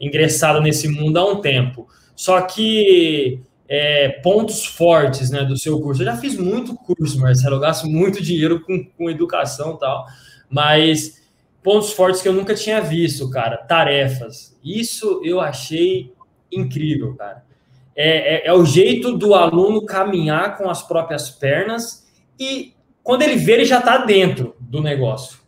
[0.00, 1.88] ingressado nesse mundo há um tempo.
[2.14, 6.02] Só que é, pontos fortes né, do seu curso.
[6.02, 10.06] Eu já fiz muito curso, Marcelo, eu gasto muito dinheiro com, com educação e tal,
[10.48, 11.22] mas
[11.62, 14.56] pontos fortes que eu nunca tinha visto, cara, tarefas.
[14.62, 16.12] Isso eu achei
[16.56, 17.44] incrível, cara.
[17.96, 22.04] É, é, é, o jeito do aluno caminhar com as próprias pernas
[22.38, 25.38] e quando ele vê, ele já está dentro do negócio.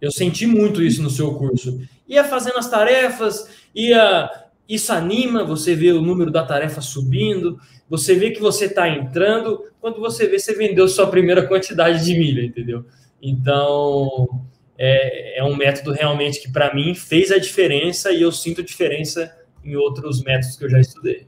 [0.00, 1.80] Eu senti muito isso no seu curso.
[2.08, 4.30] Ia fazendo as tarefas, ia.
[4.68, 7.58] Isso anima, você vê o número da tarefa subindo,
[7.90, 12.18] você vê que você está entrando, quando você vê, você vendeu sua primeira quantidade de
[12.18, 12.86] milha, entendeu?
[13.20, 14.40] Então,
[14.78, 19.30] é, é um método realmente que, para mim, fez a diferença e eu sinto diferença
[19.64, 21.26] em outros métodos que eu já estudei.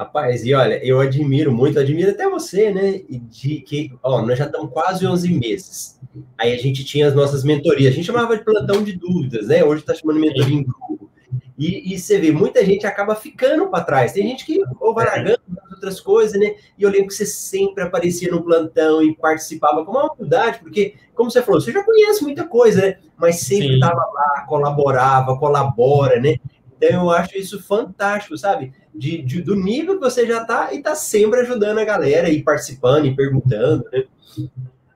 [0.00, 3.02] Rapaz, e olha, eu admiro muito, admiro até você, né?
[3.08, 6.00] De que, ó, nós já estamos quase 11 meses.
[6.38, 9.62] Aí a gente tinha as nossas mentorias, a gente chamava de plantão de dúvidas, né?
[9.62, 11.10] Hoje está chamando mentoria em grupo.
[11.58, 14.14] E, e, você vê, muita gente acaba ficando para trás.
[14.14, 15.38] Tem gente que ou vai largando
[15.70, 16.54] outras coisas, né?
[16.78, 20.94] E eu lembro que você sempre aparecia no plantão e participava com uma humildade, porque,
[21.14, 22.96] como você falou, você já conhece muita coisa, né?
[23.18, 26.36] Mas sempre estava lá, colaborava, colabora, né?
[26.80, 28.72] Então eu acho isso fantástico, sabe?
[28.94, 32.42] De, de do nível que você já está e tá sempre ajudando a galera e
[32.42, 34.04] participando e perguntando, né?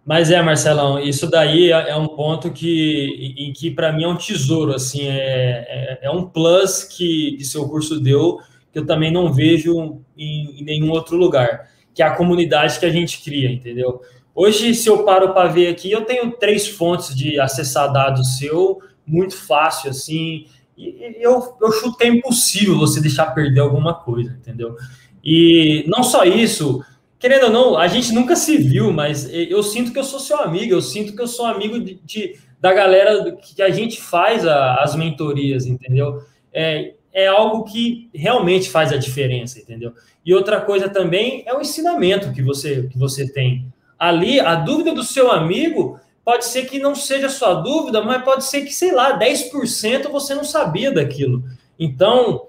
[0.04, 4.08] Mas é, Marcelão, isso daí é, é um ponto que, em que para mim é
[4.08, 8.38] um tesouro, assim, é, é, é, um plus que, que seu curso deu
[8.74, 12.84] que eu também não vejo em, em nenhum outro lugar, que é a comunidade que
[12.84, 14.02] a gente cria, entendeu?
[14.34, 18.80] Hoje, se eu paro para ver aqui, eu tenho três fontes de acessar dados seu,
[19.06, 24.76] muito fácil, assim, e eu, eu é impossível você deixar perder alguma coisa, entendeu?
[25.24, 26.84] E não só isso,
[27.18, 30.38] querendo ou não, a gente nunca se viu, mas eu sinto que eu sou seu
[30.40, 34.46] amigo, eu sinto que eu sou amigo de, de da galera que a gente faz
[34.46, 36.22] a, as mentorias, entendeu?
[36.52, 39.92] É, é algo que realmente faz a diferença, entendeu?
[40.24, 43.66] E outra coisa também é o ensinamento que você, que você tem.
[43.98, 48.44] Ali, a dúvida do seu amigo pode ser que não seja sua dúvida, mas pode
[48.44, 51.44] ser que, sei lá, 10% você não sabia daquilo.
[51.78, 52.48] Então,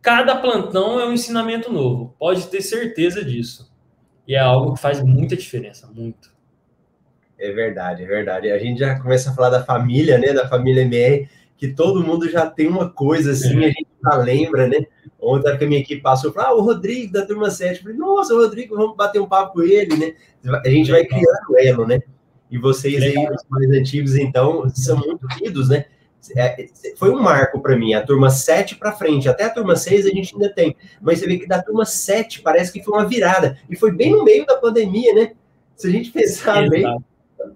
[0.00, 3.70] cada plantão é um ensinamento novo, pode ter certeza disso.
[4.26, 6.30] E é algo que faz muita diferença, muito.
[7.38, 8.50] É verdade, é verdade.
[8.50, 12.28] A gente já começa a falar da família, né, da família MR, que todo mundo
[12.28, 13.66] já tem uma coisa assim, é.
[13.66, 14.86] a gente já lembra, né?
[15.20, 17.76] Ontem que a minha equipe passou, falou, ah, o Rodrigo da turma 7.
[17.76, 20.14] Eu falei, nossa, o Rodrigo, vamos bater um papo com ele, né?
[20.64, 22.00] A gente vai criando elo, né?
[22.50, 25.84] E vocês aí, os mais antigos, então, são muito unidos, né?
[26.36, 30.04] É, foi um marco para mim, a turma 7 para frente, até a turma 6
[30.04, 33.08] a gente ainda tem, mas você vê que da turma 7 parece que foi uma
[33.08, 35.32] virada, e foi bem no meio da pandemia, né?
[35.76, 36.84] Se a gente pensar bem,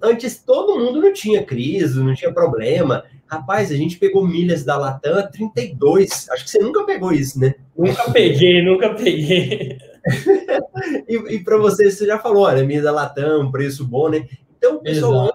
[0.02, 3.04] antes todo mundo não tinha crise, não tinha problema.
[3.26, 7.38] Rapaz, a gente pegou milhas da Latam a 32, acho que você nunca pegou isso,
[7.38, 7.54] né?
[7.76, 9.78] Nunca peguei, nunca peguei.
[11.08, 14.26] e, e para você, você já falou, olha, milha da Latam, preço bom, né?
[14.64, 15.32] Então, o pessoal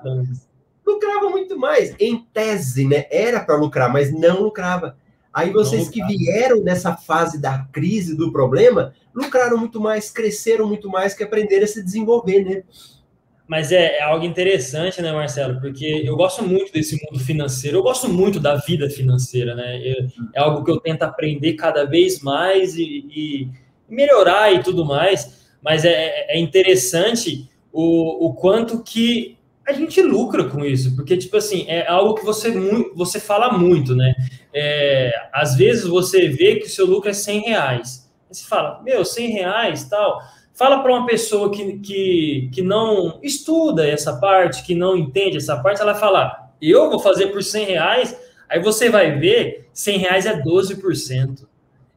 [0.86, 1.96] lucrava muito mais.
[2.00, 3.06] Em tese, né?
[3.12, 4.98] Era para lucrar, mas não lucrava.
[5.32, 10.90] Aí vocês que vieram nessa fase da crise, do problema, lucraram muito mais, cresceram muito
[10.90, 12.64] mais, que aprenderam a se desenvolver, né?
[13.50, 15.60] mas é, é, algo interessante, né, Marcelo?
[15.60, 19.82] Porque eu gosto muito desse mundo financeiro, eu gosto muito da vida financeira, né?
[19.84, 23.50] Eu, é algo que eu tento aprender cada vez mais e, e
[23.90, 30.46] melhorar e tudo mais, mas é, é interessante o, o quanto que a gente lucra
[30.46, 32.52] com isso, porque, tipo assim, é algo que você,
[32.96, 34.16] você fala muito, né?
[34.52, 38.10] É, às vezes você vê que o seu lucro é 100 reais.
[38.30, 40.22] Você fala, meu, 100 reais tal.
[40.54, 45.56] Fala para uma pessoa que, que, que não estuda essa parte, que não entende essa
[45.58, 49.98] parte, ela vai falar, eu vou fazer por 100 reais, aí você vai ver, 100
[50.00, 51.48] reais é 12%,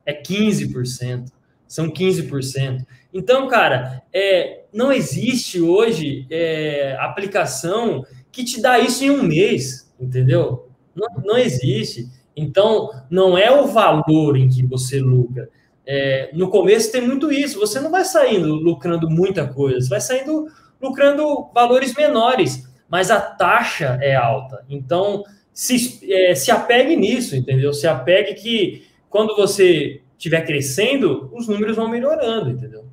[0.07, 1.27] é 15%,
[1.73, 2.85] são 15%.
[3.15, 9.91] Então, cara, é, não existe hoje é, aplicação que te dá isso em um mês,
[9.99, 10.69] entendeu?
[10.95, 12.11] Não, não existe.
[12.37, 15.49] Então, não é o valor em que você lucra.
[15.87, 17.59] É, no começo tem muito isso.
[17.59, 23.19] Você não vai saindo lucrando muita coisa, você vai saindo lucrando valores menores, mas a
[23.19, 24.63] taxa é alta.
[24.69, 27.73] Então, se, é, se apegue nisso, entendeu?
[27.73, 32.85] Se apegue que quando você estiver crescendo, os números vão melhorando, entendeu?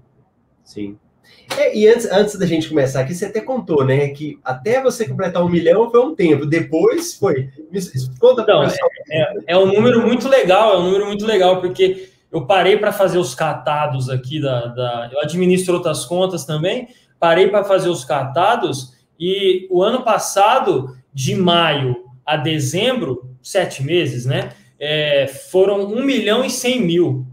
[0.63, 0.97] Sim.
[1.55, 4.07] É, e antes, antes da gente começar aqui, você até contou, né?
[4.09, 6.45] Que até você completar um milhão foi um tempo.
[6.45, 7.49] Depois foi.
[8.19, 8.75] Conta Não, é,
[9.11, 12.91] é, é, um número muito legal, é um número muito legal, porque eu parei para
[12.91, 15.09] fazer os catados aqui da, da.
[15.11, 16.87] Eu administro outras contas também,
[17.19, 24.25] parei para fazer os catados, e o ano passado, de maio a dezembro, sete meses,
[24.25, 24.49] né?
[24.79, 27.27] É, foram 1 milhão e 100 mil.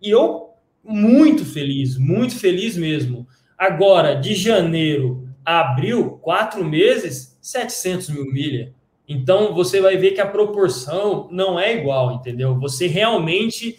[0.00, 0.50] E eu
[0.82, 3.26] muito feliz, muito feliz mesmo.
[3.58, 8.72] Agora, de janeiro a abril, quatro meses, 700 mil milha.
[9.08, 12.58] Então, você vai ver que a proporção não é igual, entendeu?
[12.58, 13.78] Você realmente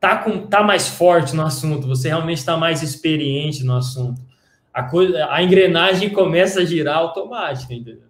[0.00, 4.22] tá, com, tá mais forte no assunto, você realmente está mais experiente no assunto.
[4.72, 8.08] A, coisa, a engrenagem começa a girar automática, entendeu?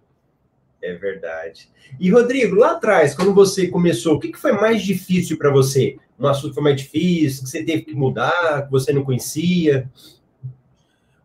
[0.85, 1.67] É verdade.
[1.99, 5.97] E, Rodrigo, lá atrás, quando você começou, o que, foi mais difícil para você?
[6.19, 9.89] Um assunto foi mais difícil, que você teve que mudar, que você não conhecia?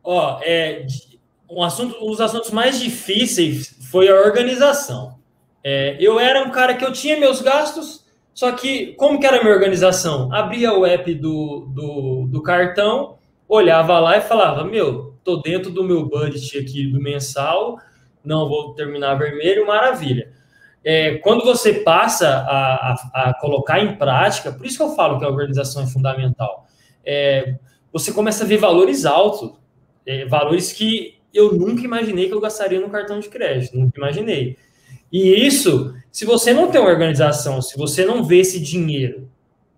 [0.02, 0.86] Ó, oh, é,
[1.50, 5.18] um assunto, os assuntos mais difíceis foi a organização.
[5.62, 9.40] É, eu era um cara que eu tinha meus gastos, só que como que era
[9.40, 10.32] a minha organização?
[10.32, 15.84] Abria o app do, do, do cartão, olhava lá e falava, meu, tô dentro do
[15.84, 17.78] meu budget aqui do mensal,
[18.24, 20.30] não vou terminar vermelho, maravilha.
[20.82, 25.18] É, quando você passa a, a, a, colocar em prática, por isso que eu falo
[25.18, 26.66] que a organização é fundamental,
[27.04, 27.56] é,
[27.92, 29.52] você começa a ver valores altos,
[30.06, 34.56] é, valores que eu nunca imaginei que eu gastaria no cartão de crédito, nunca imaginei.
[35.12, 39.28] E isso, se você não tem uma organização, se você não vê esse dinheiro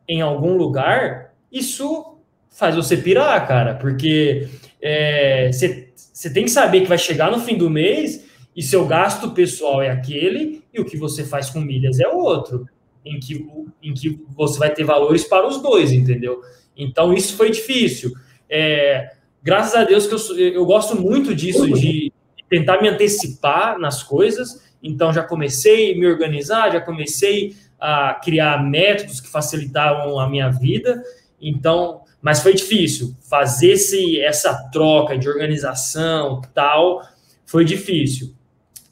[0.07, 2.19] em algum lugar, isso
[2.51, 4.49] faz você pirar, cara, porque
[4.81, 9.31] é, você tem que saber que vai chegar no fim do mês e seu gasto
[9.31, 12.67] pessoal é aquele e o que você faz com milhas é outro,
[13.05, 13.47] em que,
[13.83, 16.41] em que você vai ter valores para os dois, entendeu?
[16.77, 18.13] Então, isso foi difícil.
[18.49, 19.13] É,
[19.43, 22.13] graças a Deus que eu, eu gosto muito disso, de
[22.49, 24.63] tentar me antecipar nas coisas.
[24.83, 30.51] Então, já comecei a me organizar, já comecei a criar métodos que facilitavam a minha
[30.51, 31.03] vida.
[31.41, 37.03] Então, mas foi difícil fazer esse, essa troca de organização tal,
[37.45, 38.35] foi difícil.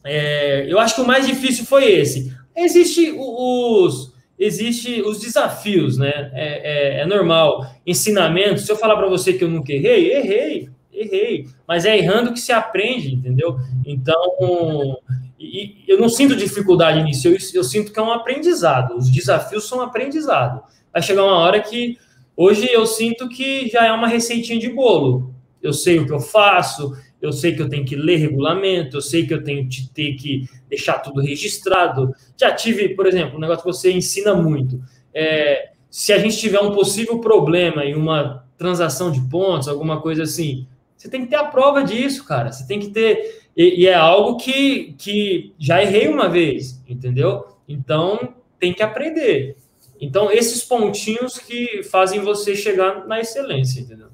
[0.05, 2.35] É, eu acho que o mais difícil foi esse.
[2.57, 6.31] Existe os, existe os desafios, né?
[6.35, 7.67] É, é, é normal.
[7.87, 8.61] Ensinamento.
[8.61, 11.47] Se eu falar para você que eu nunca errei, errei, errei.
[11.67, 13.59] Mas é errando que se aprende, entendeu?
[13.85, 14.99] Então,
[15.39, 17.29] e, eu não sinto dificuldade nisso.
[17.29, 18.97] Eu, eu sinto que é um aprendizado.
[18.97, 20.63] Os desafios são aprendizado.
[20.93, 21.99] Vai chegar uma hora que
[22.37, 25.35] hoje eu sinto que já é uma receitinha de bolo.
[25.63, 29.01] Eu sei o que eu faço, eu sei que eu tenho que ler regulamento, eu
[29.01, 32.15] sei que eu tenho que ter que deixar tudo registrado.
[32.37, 34.81] Já tive, por exemplo, um negócio que você ensina muito.
[35.13, 40.23] É, se a gente tiver um possível problema em uma transação de pontos, alguma coisa
[40.23, 42.53] assim, você tem que ter a prova disso, cara.
[42.53, 43.41] Você tem que ter.
[43.57, 47.47] E, e é algo que, que já errei uma vez, entendeu?
[47.67, 49.57] Então tem que aprender.
[50.01, 54.10] Então, esses pontinhos que fazem você chegar na excelência, entendeu?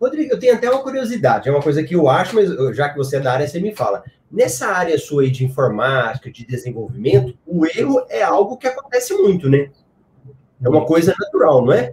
[0.00, 2.96] Rodrigo, eu tenho até uma curiosidade, é uma coisa que eu acho, mas já que
[2.96, 4.02] você é da área, você me fala.
[4.32, 9.50] Nessa área sua aí de informática, de desenvolvimento, o erro é algo que acontece muito,
[9.50, 9.70] né?
[10.62, 11.92] É uma coisa natural, não é?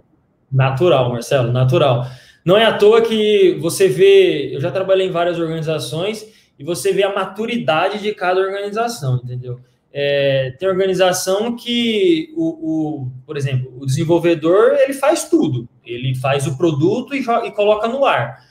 [0.50, 2.06] Natural, Marcelo, natural.
[2.44, 6.26] Não é à toa que você vê, eu já trabalhei em várias organizações
[6.58, 9.60] e você vê a maturidade de cada organização, entendeu?
[9.92, 16.46] É, tem organização que, o, o, por exemplo, o desenvolvedor ele faz tudo, ele faz
[16.46, 18.44] o produto e, e coloca no ar.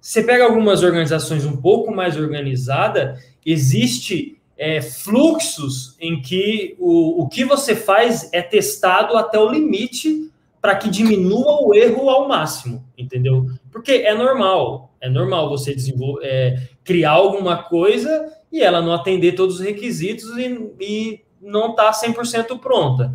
[0.00, 7.28] você pega algumas organizações um pouco mais organizadas, existe é, fluxos em que o, o
[7.28, 12.84] que você faz é testado até o limite para que diminua o erro ao máximo,
[12.98, 13.46] entendeu?
[13.72, 19.32] Porque é normal, é normal você desenvolver, é, criar alguma coisa e ela não atender
[19.32, 23.12] todos os requisitos e, e não está 100% pronta.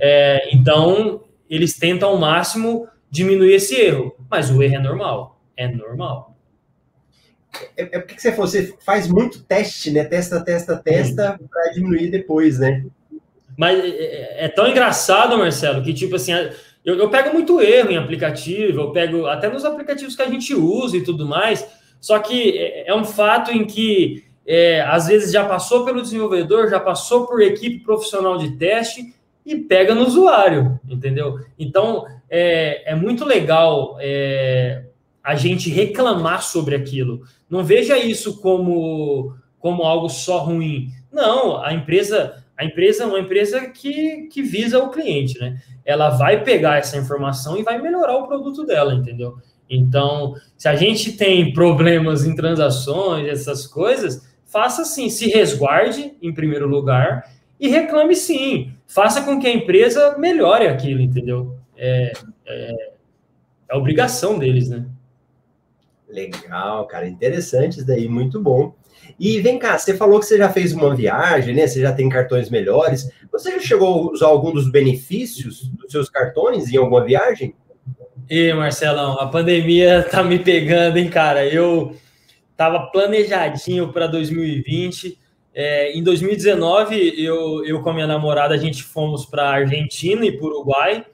[0.00, 5.68] É, então, eles tentam ao máximo diminuir esse erro, mas o erro é normal, é
[5.68, 6.36] normal.
[7.76, 10.04] É, é porque você, você faz muito teste, né?
[10.04, 12.84] Testa, testa, testa, para diminuir depois, né?
[13.56, 16.32] Mas é, é, é, tão engraçado, Marcelo, que tipo assim,
[16.84, 20.54] eu, eu, pego muito erro em aplicativo, eu pego até nos aplicativos que a gente
[20.54, 21.66] usa e tudo mais.
[22.00, 26.70] Só que é, é um fato em que é, às vezes já passou pelo desenvolvedor,
[26.70, 31.38] já passou por equipe profissional de teste e pega no usuário, entendeu?
[31.58, 34.84] Então é, é muito legal é,
[35.22, 37.24] a gente reclamar sobre aquilo.
[37.50, 40.88] Não veja isso como, como algo só ruim.
[41.12, 45.60] Não, a empresa, a empresa é uma empresa que, que visa o cliente, né?
[45.84, 49.36] Ela vai pegar essa informação e vai melhorar o produto dela, entendeu?
[49.68, 56.32] Então, se a gente tem problemas em transações, essas coisas, faça sim, se resguarde em
[56.32, 57.30] primeiro lugar
[57.60, 58.72] e reclame sim.
[58.86, 61.54] Faça com que a empresa melhore aquilo, entendeu?
[61.76, 62.12] É,
[62.46, 62.90] é,
[63.70, 64.86] é obrigação deles, né?
[66.08, 68.74] Legal, cara, interessante isso daí, muito bom.
[69.20, 71.66] E vem cá, você falou que você já fez uma viagem, né?
[71.66, 73.10] Você já tem cartões melhores.
[73.30, 77.54] Você já chegou a usar algum dos benefícios dos seus cartões em alguma viagem?
[78.30, 81.46] E Marcelão, a pandemia tá me pegando, hein, cara?
[81.46, 81.94] Eu
[82.58, 85.16] tava planejadinho para 2020.
[85.54, 90.32] É, em 2019, eu, eu com a minha namorada, a gente fomos para Argentina e
[90.32, 91.06] para Uruguai.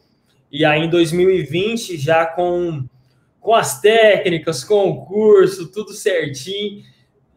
[0.50, 2.85] E aí, em 2020, já com
[3.40, 6.83] com as técnicas, com o curso, tudo certinho.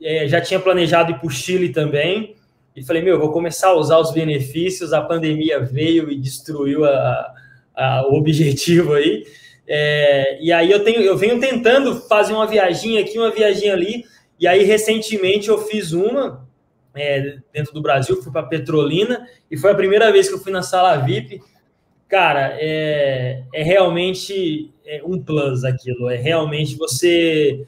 [0.02, 2.34] É, já tinha planejado ir para o Chile também.
[2.74, 4.94] E falei, meu, vou começar a usar os benefícios.
[4.94, 7.34] A pandemia veio e destruiu a,
[7.76, 9.26] a, o objetivo aí.
[9.68, 14.06] É, e aí eu, tenho, eu venho tentando fazer uma viagem aqui, uma viagem ali.
[14.40, 16.48] E aí, recentemente, eu fiz uma
[16.96, 20.52] é, dentro do Brasil, fui para Petrolina, e foi a primeira vez que eu fui
[20.52, 21.42] na sala VIP.
[22.08, 26.10] Cara, é, é realmente é um plus aquilo.
[26.10, 27.68] É realmente você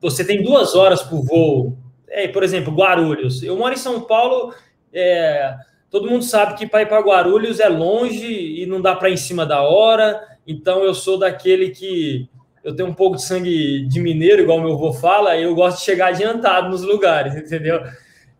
[0.00, 1.78] você tem duas horas por voo.
[2.08, 3.42] É, por exemplo, Guarulhos.
[3.42, 4.54] Eu moro em São Paulo.
[4.92, 5.56] É,
[5.90, 9.14] todo mundo sabe que para ir para Guarulhos é longe e não dá para ir
[9.14, 10.33] em cima da hora.
[10.46, 12.28] Então eu sou daquele que
[12.62, 15.36] eu tenho um pouco de sangue de mineiro, igual meu avô fala.
[15.38, 17.80] Eu gosto de chegar adiantado nos lugares, entendeu?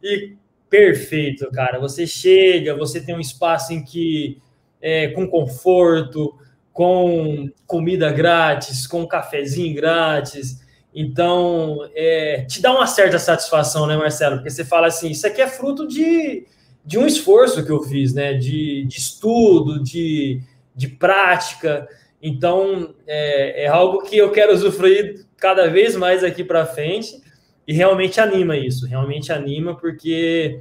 [0.02, 0.34] E
[0.70, 1.78] perfeito, cara.
[1.78, 4.38] Você chega, você tem um espaço em que
[4.80, 6.34] é, com conforto,
[6.72, 10.64] com comida grátis, com cafezinho grátis.
[10.94, 14.36] Então, é, te dá uma certa satisfação, né, Marcelo?
[14.36, 16.46] Porque você fala assim, isso aqui é fruto de,
[16.84, 18.34] de um esforço que eu fiz, né?
[18.34, 20.40] De, de estudo, de,
[20.74, 21.88] de prática.
[22.20, 27.22] Então, é, é algo que eu quero usufruir cada vez mais aqui para frente
[27.66, 30.60] e realmente anima isso, realmente anima, porque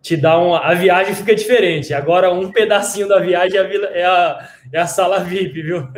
[0.00, 0.58] te dá uma.
[0.58, 1.94] A viagem fica diferente.
[1.94, 5.88] Agora, um pedacinho da viagem é a, é a, é a sala VIP, viu?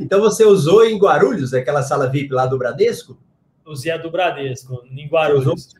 [0.00, 3.18] Então você usou em Guarulhos aquela sala VIP lá do Bradesco?
[3.64, 5.74] Usei a do Bradesco, em Guarulhos.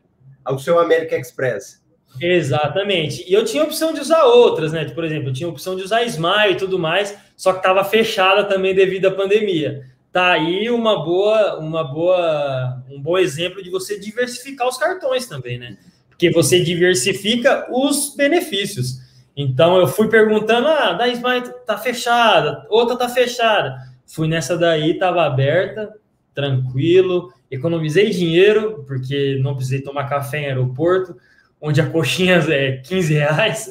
[0.44, 1.84] Ao seu American Express.
[2.20, 3.24] Exatamente.
[3.28, 4.84] E eu tinha opção de usar outras, né?
[4.86, 8.44] Por exemplo, eu tinha opção de usar Smile e tudo mais, só que estava fechada
[8.44, 9.84] também devido à pandemia.
[10.12, 15.58] Tá aí uma boa, uma boa, um bom exemplo de você diversificar os cartões também,
[15.58, 15.76] né?
[16.16, 19.00] porque você diversifica os benefícios.
[19.36, 23.76] Então eu fui perguntando, ah, da Smile tá fechada, outra tá fechada.
[24.06, 25.92] Fui nessa daí, tava aberta,
[26.34, 31.14] tranquilo, economizei dinheiro, porque não precisei tomar café em aeroporto,
[31.60, 33.70] onde a coxinha é 15 reais.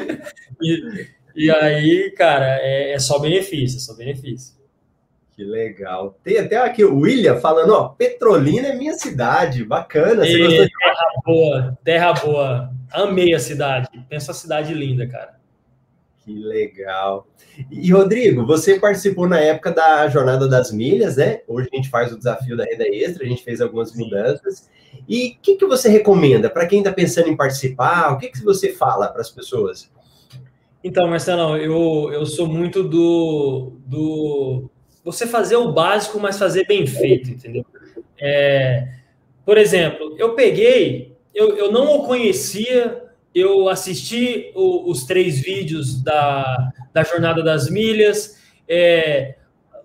[0.60, 4.58] e, e, aí, cara, é, é só benefício, é só benefício.
[5.32, 6.18] Que legal.
[6.22, 10.24] Tem até aqui o William falando, ó, Petrolina é minha cidade, bacana.
[10.24, 10.68] Você e, de...
[10.68, 12.70] Terra boa, terra boa.
[12.92, 13.88] Amei a cidade.
[14.08, 15.39] Pensa a cidade linda, cara.
[16.30, 17.26] Que legal.
[17.70, 21.40] E, Rodrigo, você participou na época da Jornada das Milhas, né?
[21.48, 24.70] Hoje a gente faz o desafio da renda extra, a gente fez algumas mudanças.
[25.08, 28.12] E o que, que você recomenda para quem está pensando em participar?
[28.12, 29.90] O que, que você fala para as pessoas?
[30.84, 34.70] Então, Marcelo, eu, eu sou muito do, do
[35.04, 37.66] você fazer o básico, mas fazer bem feito, entendeu?
[38.20, 38.86] É,
[39.44, 46.02] por exemplo, eu peguei, eu, eu não o conhecia, eu assisti o, os três vídeos
[46.02, 49.36] da, da Jornada das Milhas, é,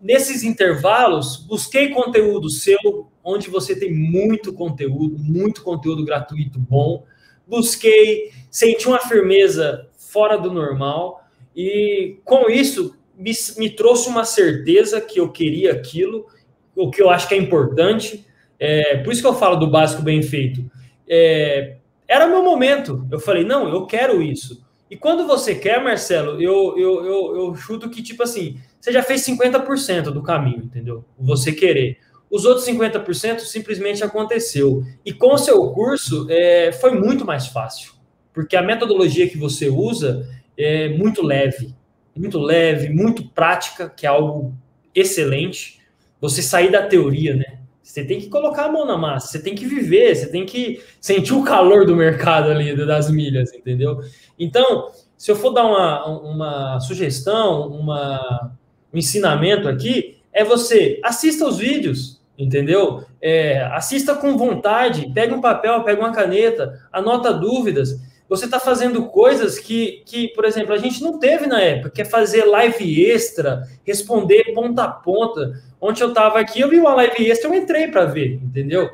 [0.01, 7.03] nesses intervalos, busquei conteúdo seu, onde você tem muito conteúdo, muito conteúdo gratuito bom.
[7.47, 11.23] Busquei, senti uma firmeza fora do normal
[11.55, 16.27] e com isso me, me trouxe uma certeza que eu queria aquilo,
[16.75, 18.25] o que eu acho que é importante.
[18.59, 20.69] É, por isso que eu falo do básico bem feito.
[21.07, 21.77] É,
[22.07, 23.07] era meu momento.
[23.11, 24.63] Eu falei, não, eu quero isso.
[24.89, 29.01] E quando você quer, Marcelo, eu, eu, eu, eu chuto que, tipo assim, você já
[29.01, 31.03] fez 50% do caminho, entendeu?
[31.17, 31.97] Você querer.
[32.29, 34.83] Os outros 50% simplesmente aconteceu.
[35.03, 37.93] E com o seu curso, é, foi muito mais fácil.
[38.33, 40.27] Porque a metodologia que você usa
[40.57, 41.73] é muito leve.
[42.15, 44.53] Muito leve, muito prática, que é algo
[44.93, 45.79] excelente.
[46.21, 47.54] Você sair da teoria, né?
[47.85, 50.81] Você tem que colocar a mão na massa, você tem que viver, você tem que
[50.99, 53.99] sentir o calor do mercado ali, das milhas, entendeu?
[54.39, 58.51] Então, se eu for dar uma, uma sugestão, uma,
[58.91, 63.05] um ensinamento aqui, é você assista os vídeos, entendeu?
[63.21, 68.01] É, assista com vontade, pega um papel, pega uma caneta, anota dúvidas.
[68.27, 72.01] Você está fazendo coisas que, que, por exemplo, a gente não teve na época, que
[72.01, 75.53] é fazer live extra, responder ponta a ponta.
[75.85, 78.89] Ontem eu estava aqui, eu vi uma live extra, eu entrei para ver, entendeu?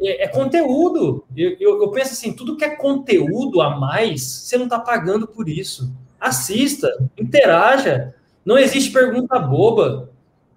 [0.00, 1.24] É, é conteúdo.
[1.36, 5.24] Eu, eu, eu, penso assim, tudo que é conteúdo a mais, você não está pagando
[5.24, 5.94] por isso.
[6.18, 8.12] Assista, interaja.
[8.44, 10.10] Não existe pergunta boba.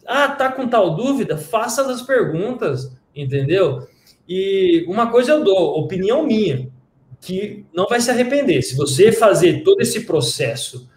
[0.07, 1.37] Ah, tá com tal dúvida?
[1.37, 3.87] Faça as perguntas, entendeu?
[4.27, 6.67] E uma coisa eu dou, opinião minha,
[7.21, 8.63] que não vai se arrepender.
[8.63, 10.89] Se você fazer todo esse processo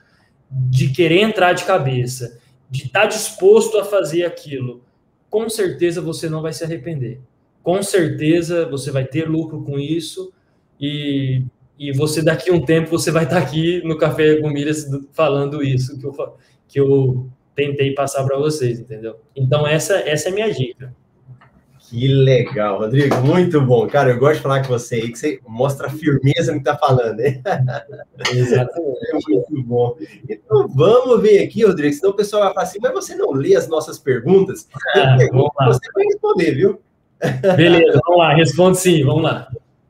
[0.50, 2.38] de querer entrar de cabeça,
[2.70, 4.82] de estar tá disposto a fazer aquilo,
[5.30, 7.20] com certeza você não vai se arrepender.
[7.62, 10.32] Com certeza você vai ter lucro com isso
[10.80, 11.42] e,
[11.78, 14.86] e você daqui a um tempo você vai estar tá aqui no Café com Milhas
[15.12, 19.16] falando isso que eu, que eu tentei passar para vocês, entendeu?
[19.34, 20.94] Então essa, essa é a minha dica.
[21.88, 23.88] Que legal, Rodrigo, muito bom.
[23.88, 26.64] Cara, eu gosto de falar com você aí, que você mostra a firmeza no que
[26.64, 27.42] tá falando, hein?
[28.30, 28.98] Exatamente.
[29.08, 29.96] É muito bom.
[30.28, 33.56] Então, vamos ver aqui, Rodrigo, senão o pessoal vai falar assim, mas você não lê
[33.56, 34.68] as nossas perguntas?
[34.94, 35.16] Ah,
[35.66, 36.80] você vai responder, viu?
[37.56, 39.48] Beleza, vamos lá, responde sim, vamos lá.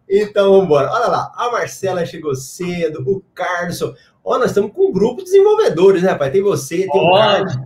[0.09, 0.91] Então, vamos embora.
[0.91, 3.93] Olha lá, a Marcela chegou cedo, o Carlson.
[4.25, 6.31] Ó, nós estamos com um grupo de desenvolvedores, né, rapaz?
[6.33, 7.09] Tem você, tem oh.
[7.09, 7.59] o Carlos.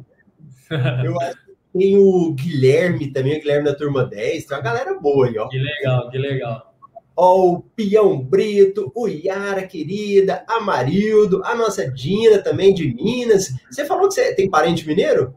[1.04, 1.41] Eu acho
[1.72, 4.44] tem o Guilherme também, o Guilherme da turma 10.
[4.44, 5.48] Tem uma galera boa aí, ó.
[5.48, 6.74] Que legal, que legal.
[7.16, 13.54] Ó, o Pião Brito, o Yara, querida, a Marildo, a nossa Dina também de Minas.
[13.70, 15.34] Você falou que você tem parente mineiro?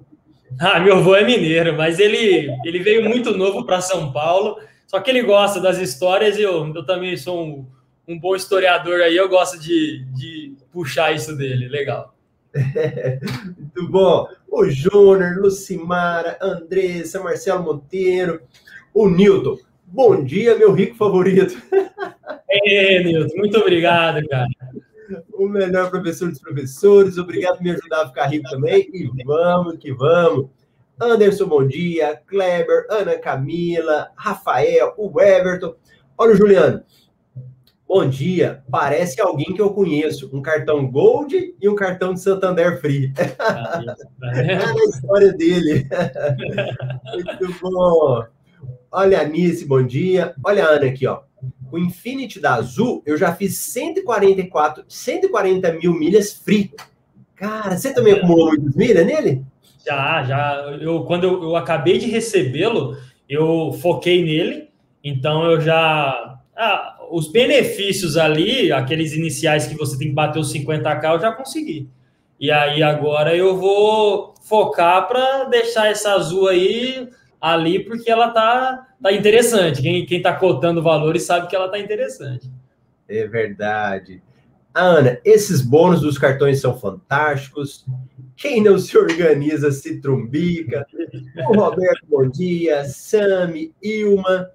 [0.60, 4.58] Ah, meu avô é mineiro, mas ele, ele veio muito novo para São Paulo.
[4.88, 7.66] Só que ele gosta das histórias e eu, eu também sou um,
[8.08, 11.68] um bom historiador aí, eu gosto de, de puxar isso dele.
[11.68, 12.16] Legal.
[13.58, 14.28] Muito bom.
[14.58, 18.42] O Júnior, Lucimara, Andressa, Marcelo Monteiro,
[18.94, 19.58] o Newton.
[19.86, 21.62] Bom dia, meu rico favorito.
[22.68, 24.48] É, Newton, muito obrigado, cara.
[25.34, 28.90] O melhor professor dos professores, obrigado por me ajudar a ficar rico também.
[28.94, 30.50] E vamos que vamos.
[31.02, 32.16] Anderson, bom dia.
[32.26, 35.76] Kleber, Ana Camila, Rafael, o Everton.
[36.18, 36.82] Olha o Juliano.
[37.88, 40.30] Bom dia, parece alguém que eu conheço.
[40.34, 43.14] Um cartão Gold e um cartão de Santander Free.
[44.34, 45.88] é a história dele.
[47.14, 48.26] Muito bom.
[48.92, 50.34] Olha a Anice, bom dia.
[50.44, 51.22] Olha a Ana aqui, ó.
[51.72, 56.72] O Infinity da Azul, eu já fiz 144, 140 mil milhas free.
[57.36, 59.46] Cara, você também acumulou muitas milhas nele?
[59.86, 60.56] Já, já.
[60.82, 62.98] Eu, quando eu, eu acabei de recebê-lo,
[63.30, 64.70] eu foquei nele.
[65.04, 66.40] Então eu já.
[66.56, 71.32] Ah, os benefícios ali, aqueles iniciais que você tem que bater os 50k, eu já
[71.32, 71.90] consegui.
[72.40, 78.88] E aí agora eu vou focar para deixar essa azul aí ali, porque ela tá,
[79.02, 79.82] tá interessante.
[79.82, 82.50] Quem, quem tá cotando valores sabe que ela tá interessante.
[83.08, 84.22] É verdade.
[84.74, 87.86] Ana, esses bônus dos cartões são fantásticos.
[88.36, 90.86] Quem não se organiza se trumbica.
[91.50, 92.84] O Roberto, bom dia.
[92.84, 94.50] Sami, Ilma.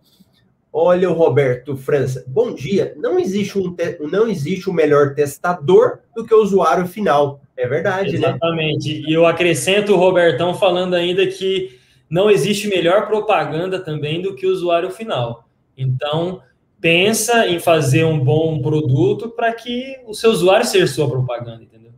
[0.73, 2.25] Olha o Roberto França.
[2.29, 2.95] Bom dia.
[2.97, 3.75] Não existe um
[4.11, 7.41] não existe um melhor testador do que o usuário final.
[7.57, 8.21] É verdade, Exatamente.
[8.21, 8.29] né?
[8.31, 9.05] Exatamente.
[9.09, 14.47] E eu acrescento o Robertão falando ainda que não existe melhor propaganda também do que
[14.47, 15.49] o usuário final.
[15.77, 16.43] Então,
[16.81, 21.93] pensa em fazer um bom produto para que o seu usuário seja sua propaganda, entendeu?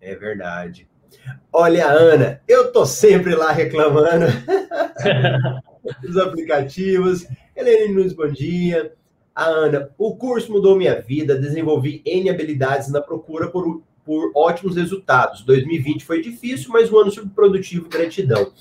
[0.00, 0.88] É verdade.
[1.52, 4.26] Olha, Ana, eu tô sempre lá reclamando
[6.02, 7.26] dos aplicativos.
[7.56, 8.92] Helene Nunes, bom dia.
[9.34, 14.76] A Ana, o curso mudou minha vida, desenvolvi N habilidades na procura por, por ótimos
[14.76, 15.42] resultados.
[15.42, 18.52] 2020 foi difícil, mas um ano produtivo, gratidão.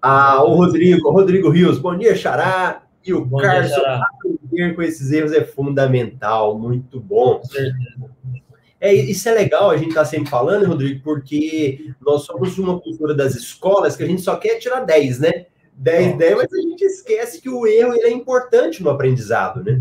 [0.00, 2.82] Ah, o Rodrigo, o Rodrigo Rios, bom dia, Xará.
[3.04, 7.40] E o bom Carlos, aprender com esses erros é fundamental, muito bom.
[8.80, 12.78] É, isso é legal a gente estar tá sempre falando, Rodrigo, porque nós somos uma
[12.80, 15.46] cultura das escolas que a gente só quer tirar 10, né?
[15.76, 19.80] 10, 10, mas a gente esquece que o erro é importante no aprendizado, né?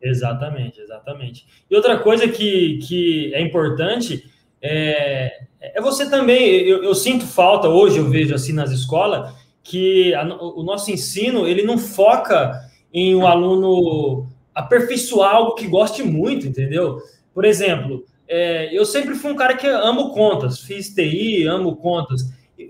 [0.00, 1.46] Exatamente, exatamente.
[1.70, 4.24] E outra coisa que, que é importante
[4.60, 9.32] é, é você também, eu, eu, sinto falta, hoje eu vejo assim nas escolas,
[9.62, 12.60] que a, o nosso ensino, ele não foca
[12.92, 16.98] em o um aluno aperfeiçoar algo que goste muito, entendeu?
[17.32, 22.22] Por exemplo, é, eu sempre fui um cara que amo contas, fiz TI, amo contas.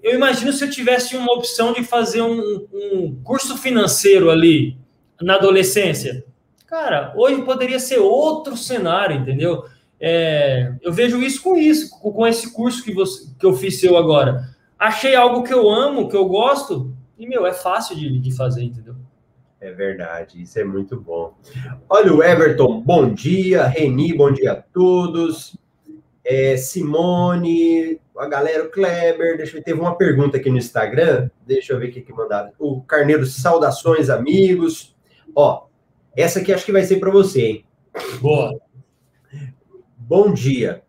[0.03, 4.77] Eu imagino se eu tivesse uma opção de fazer um, um curso financeiro ali
[5.21, 6.25] na adolescência.
[6.67, 9.65] Cara, hoje poderia ser outro cenário, entendeu?
[10.01, 13.97] É, eu vejo isso com isso, com esse curso que, você, que eu fiz seu
[13.97, 14.49] agora.
[14.79, 18.65] Achei algo que eu amo, que eu gosto, e, meu, é fácil de, de fazer,
[18.65, 18.97] entendeu?
[19.61, 21.35] É verdade, isso é muito bom.
[21.89, 23.65] Olha o Everton, bom dia.
[23.65, 25.57] Reni, bom dia a todos.
[26.25, 31.29] É, Simone, a galera, o Kleber, deixa eu ver, teve uma pergunta aqui no Instagram,
[31.47, 32.53] deixa eu ver o que, que mandaram.
[32.59, 34.95] O Carneiro, saudações, amigos.
[35.35, 35.67] Ó,
[36.17, 37.65] essa aqui acho que vai ser para você, hein?
[38.21, 38.59] Boa.
[39.99, 40.83] Bom dia.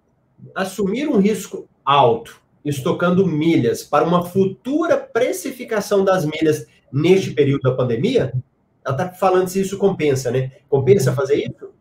[0.53, 7.75] Assumir um risco alto, estocando milhas para uma futura precificação das milhas neste período da
[7.75, 8.33] pandemia?
[8.85, 10.51] Ela está falando se isso compensa, né?
[10.69, 11.71] Compensa fazer isso?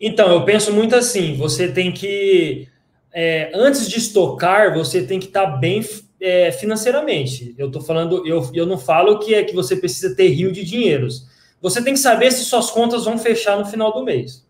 [0.00, 2.68] Então, eu penso muito assim: você tem que,
[3.14, 5.82] é, antes de estocar, você tem que estar tá bem
[6.20, 7.54] é, financeiramente.
[7.56, 10.64] Eu estou falando, eu, eu não falo que é que você precisa ter rio de
[10.64, 11.32] dinheiros
[11.64, 14.46] você tem que saber se suas contas vão fechar no final do mês.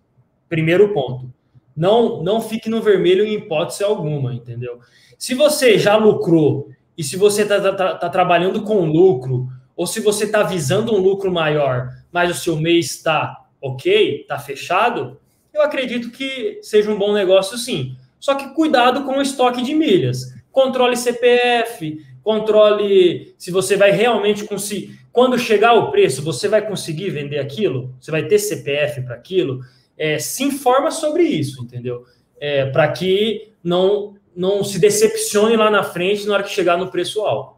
[0.48, 1.32] Primeiro ponto.
[1.76, 4.80] Não, não fique no vermelho em hipótese alguma, entendeu?
[5.16, 9.46] Se você já lucrou e se você está tá, tá, tá trabalhando com lucro,
[9.76, 14.36] ou se você está visando um lucro maior, mas o seu mês está ok, está
[14.36, 15.16] fechado,
[15.52, 17.96] eu acredito que seja um bom negócio sim.
[18.24, 20.32] Só que cuidado com o estoque de milhas.
[20.50, 27.10] Controle CPF, controle se você vai realmente conseguir quando chegar o preço, você vai conseguir
[27.10, 27.94] vender aquilo?
[28.00, 29.60] Você vai ter CPF para aquilo?
[29.94, 32.06] É, se informa sobre isso, entendeu?
[32.40, 36.90] É, para que não, não se decepcione lá na frente na hora que chegar no
[36.90, 37.56] preço alto.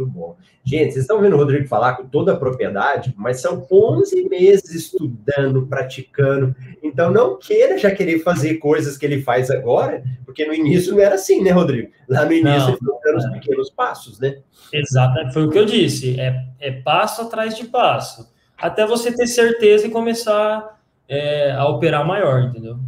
[0.00, 0.36] Muito bom.
[0.64, 4.74] Gente, vocês estão vendo o Rodrigo falar com toda a propriedade, mas são 11 meses
[4.74, 6.54] estudando, praticando.
[6.82, 11.00] Então, não queira já querer fazer coisas que ele faz agora, porque no início não
[11.00, 11.90] era assim, né, Rodrigo?
[12.08, 13.30] Lá no início não, ele foi dando os é.
[13.30, 14.38] pequenos passos, né?
[14.72, 16.18] Exato, foi o que eu disse.
[16.18, 18.30] É, é passo atrás de passo.
[18.56, 20.78] Até você ter certeza e começar
[21.08, 22.78] é, a operar maior, entendeu?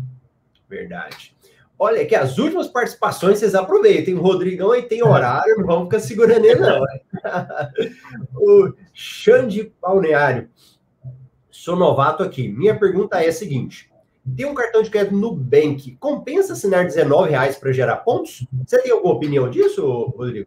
[0.68, 1.31] Verdade.
[1.84, 4.14] Olha, que as últimas participações vocês aproveitem.
[4.14, 6.80] O Rodrigão aí tem horário, não vamos ficar segurando ele, não.
[8.38, 10.48] o Xande Balneário.
[11.50, 12.46] Sou novato aqui.
[12.46, 13.90] Minha pergunta é a seguinte:
[14.36, 18.46] tem um cartão de crédito no Bank, compensa assinar R$19,00 para gerar pontos?
[18.64, 19.84] Você tem alguma opinião disso,
[20.16, 20.46] Rodrigo?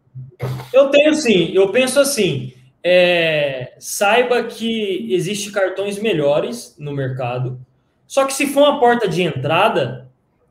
[0.72, 1.52] Eu tenho sim.
[1.54, 7.60] Eu penso assim: é, saiba que existe cartões melhores no mercado.
[8.08, 10.05] Só que se for uma porta de entrada,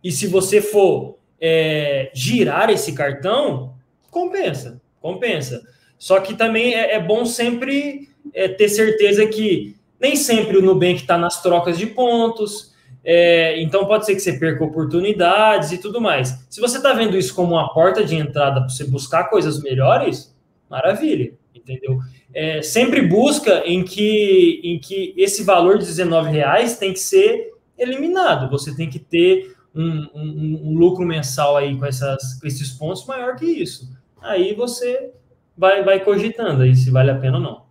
[0.05, 3.75] e se você for é, girar esse cartão,
[4.11, 5.63] compensa, compensa.
[5.99, 11.01] Só que também é, é bom sempre é, ter certeza que nem sempre o Nubank
[11.01, 16.01] está nas trocas de pontos, é, então pode ser que você perca oportunidades e tudo
[16.01, 16.47] mais.
[16.51, 20.35] Se você está vendo isso como uma porta de entrada para você buscar coisas melhores,
[20.69, 21.99] maravilha, entendeu?
[22.35, 27.53] É, sempre busca em que, em que esse valor de 19 reais tem que ser
[27.79, 28.51] eliminado.
[28.51, 33.05] Você tem que ter um, um, um, lucro mensal aí com, essas, com esses pontos
[33.07, 33.91] maior que isso.
[34.23, 35.13] Aí você
[35.57, 37.65] vai, vai cogitando aí se vale a pena ou não.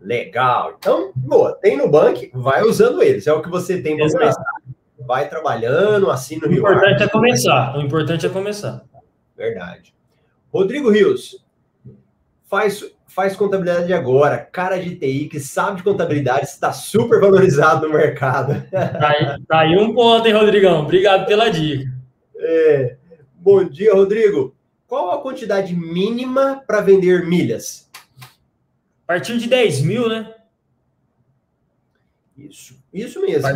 [0.00, 0.76] Legal.
[0.78, 3.26] Então, boa, tem no banco, vai usando eles.
[3.26, 4.44] É o que você tem para começar.
[4.98, 6.62] Vai trabalhando, assina o Rio.
[6.62, 7.76] O importante é começar.
[7.76, 8.84] O importante é começar.
[9.36, 9.94] Verdade.
[10.52, 11.44] Rodrigo Rios,
[12.44, 12.84] faz
[13.14, 18.64] faz contabilidade agora, cara de TI que sabe de contabilidade, está super valorizado no mercado.
[18.74, 20.82] Tá aí, tá aí um ponto, hein, Rodrigão?
[20.82, 21.90] Obrigado pela dica.
[22.36, 22.96] É.
[23.36, 24.54] Bom dia, Rodrigo.
[24.86, 27.88] Qual a quantidade mínima para vender milhas?
[29.04, 30.34] A partir de 10 mil, né?
[32.36, 33.48] Isso, isso mesmo.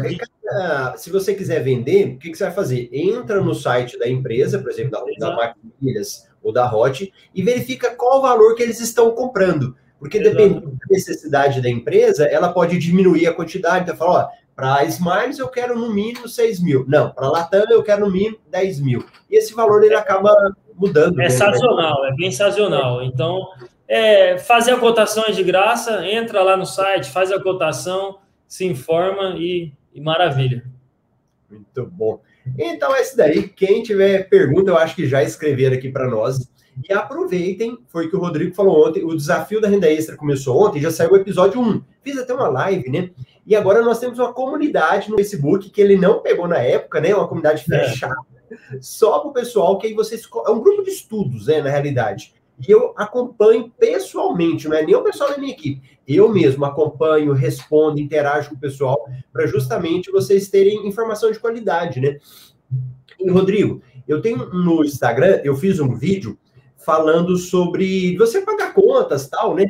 [0.96, 2.88] Se você quiser vender, o que, que, você vai fazer?
[2.92, 7.42] Entra no site da empresa, por exemplo, da, da Marca Milhas, ou da Hot e
[7.42, 9.76] verifica qual o valor que eles estão comprando.
[9.98, 13.82] Porque dependendo da necessidade da empresa, ela pode diminuir a quantidade.
[13.82, 16.84] Então, fala, ó, para Smiles eu quero no mínimo 6 mil.
[16.88, 19.04] Não, para Latam eu quero no mínimo 10 mil.
[19.30, 20.32] E esse valor ele acaba
[20.74, 21.20] mudando.
[21.20, 21.30] É né?
[21.30, 23.02] sazonal, é bem sazonal.
[23.02, 23.48] Então,
[23.88, 28.64] é, fazer a cotação é de graça, entra lá no site, faz a cotação, se
[28.64, 30.64] informa e, e maravilha.
[31.50, 32.20] Muito bom.
[32.56, 33.48] Então, é isso daí.
[33.48, 36.48] Quem tiver pergunta, eu acho que já escreveram aqui para nós.
[36.88, 40.64] E aproveitem, foi o que o Rodrigo falou ontem, o desafio da renda extra começou
[40.64, 41.82] ontem, já saiu o episódio 1.
[42.02, 43.10] Fiz até uma live, né?
[43.44, 47.14] E agora nós temos uma comunidade no Facebook que ele não pegou na época, né?
[47.14, 47.88] Uma comunidade é.
[47.88, 48.14] fechada.
[48.50, 48.78] É.
[48.80, 50.22] Só para o pessoal que aí vocês.
[50.46, 51.60] É um grupo de estudos, né?
[51.60, 52.32] Na realidade.
[52.66, 55.80] E eu acompanho pessoalmente, não é nem o pessoal da minha equipe.
[56.06, 62.00] Eu mesmo acompanho, respondo, interajo com o pessoal, para justamente vocês terem informação de qualidade,
[62.00, 62.18] né?
[63.18, 66.38] E, Rodrigo, eu tenho no Instagram, eu fiz um vídeo
[66.76, 69.66] falando sobre você pagar contas tal, né?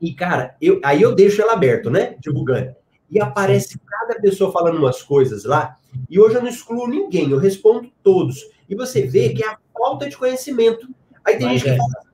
[0.00, 2.16] E, cara, eu, aí eu deixo ela aberto, né?
[2.20, 2.74] Divulgando.
[3.10, 5.76] E aparece cada pessoa falando umas coisas lá.
[6.08, 8.44] E hoje eu não excluo ninguém, eu respondo todos.
[8.68, 10.88] E você vê que é a falta de conhecimento.
[11.24, 11.72] Aí tem mas gente é.
[11.72, 12.04] que fala,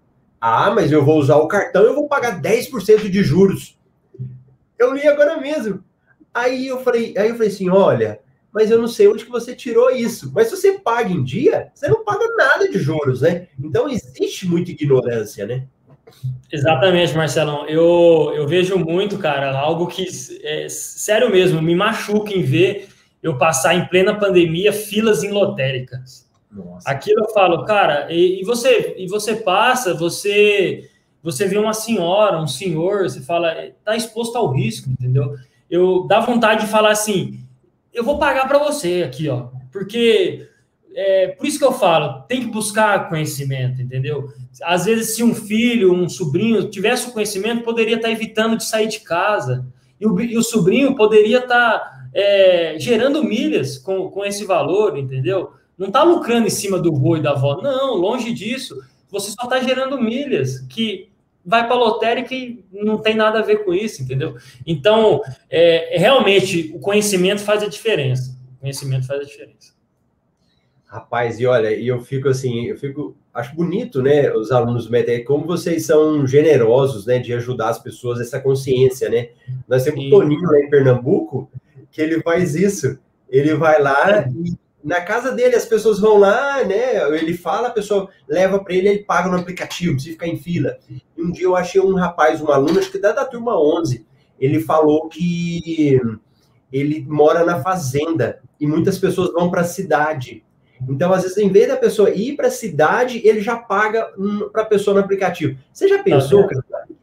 [0.40, 3.78] ah, mas eu vou usar o cartão, eu vou pagar 10% de juros.
[4.78, 5.84] Eu li agora mesmo.
[6.32, 8.20] Aí eu falei, aí eu falei assim, olha,
[8.52, 10.32] mas eu não sei onde que você tirou isso.
[10.34, 13.48] Mas se você paga em dia, você não paga nada de juros, né?
[13.62, 15.66] Então existe muita ignorância, né?
[16.50, 17.66] Exatamente, Marcelão.
[17.68, 20.06] Eu, eu vejo muito, cara, algo que,
[20.42, 22.88] é, sério mesmo, me machuca em ver
[23.22, 26.28] eu passar em plena pandemia filas em lotéricas.
[26.50, 26.90] Nossa.
[26.90, 30.88] Aquilo eu falo, cara, e, e, você e você passa, você
[31.22, 35.34] você vê uma senhora, um senhor, você fala, tá exposto ao risco, entendeu?
[35.70, 37.40] Eu dá vontade de falar assim,
[37.92, 40.48] eu vou pagar para você aqui, ó, porque
[40.94, 44.32] é, por isso que eu falo, tem que buscar conhecimento, entendeu?
[44.62, 48.64] Às vezes, se um filho, um sobrinho tivesse o conhecimento, poderia estar tá evitando de
[48.64, 49.66] sair de casa,
[50.00, 54.96] e o, e o sobrinho poderia estar tá, é, gerando milhas com, com esse valor,
[54.98, 55.52] entendeu?
[55.80, 58.78] Não está lucrando em cima do vô e da avó, não, longe disso.
[59.10, 61.08] Você só está gerando milhas que
[61.42, 64.36] vai para a lotérica e não tem nada a ver com isso, entendeu?
[64.66, 68.36] Então, é, realmente, o conhecimento faz a diferença.
[68.58, 69.72] O conhecimento faz a diferença.
[70.84, 74.92] Rapaz, e olha, e eu fico assim, eu fico, acho bonito, né, os alunos do
[74.92, 79.30] METEC, como vocês são generosos, né, de ajudar as pessoas, essa consciência, né?
[79.66, 81.50] Nós temos o Toninho lá em Pernambuco,
[81.90, 82.98] que ele faz isso,
[83.30, 84.52] ele vai lá e
[84.82, 88.88] na casa dele as pessoas vão lá, né, ele fala, a pessoa leva para ele,
[88.88, 90.78] ele paga no aplicativo, precisa ficar em fila.
[91.16, 94.06] E um dia eu achei um rapaz, um aluno, acho que da, da turma 11,
[94.38, 96.00] ele falou que
[96.72, 100.44] ele mora na fazenda e muitas pessoas vão para a cidade
[100.88, 104.10] então, às vezes, em vez da pessoa ir para a cidade, ele já paga
[104.52, 105.58] para a pessoa no aplicativo.
[105.72, 106.56] Você já pensou que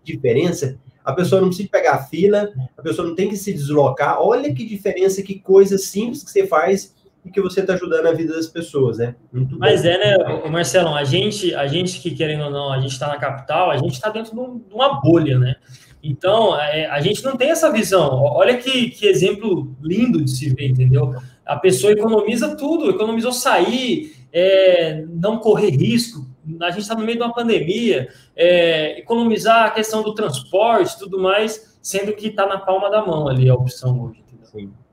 [0.04, 0.80] diferença?
[1.04, 4.20] A pessoa não precisa pegar a fila, a pessoa não tem que se deslocar.
[4.22, 6.96] Olha que diferença, que coisa simples que você faz
[7.28, 9.16] e que você está ajudando a vida das pessoas, né?
[9.32, 9.90] Muito Mas bom.
[9.90, 13.18] é, né, Marcelo, a gente, a gente que querendo ou não, a gente está na
[13.18, 15.56] capital, a gente está dentro de uma bolha, né?
[16.02, 18.22] Então, é, a gente não tem essa visão.
[18.24, 21.16] Olha que, que exemplo lindo de se ver, entendeu?
[21.46, 26.26] A pessoa economiza tudo, economizou sair, é, não correr risco.
[26.62, 31.20] A gente está no meio de uma pandemia, é, economizar a questão do transporte tudo
[31.20, 34.22] mais, sendo que está na palma da mão ali a opção hoje.
[34.22, 34.46] Entendeu?
[34.46, 34.87] Sim.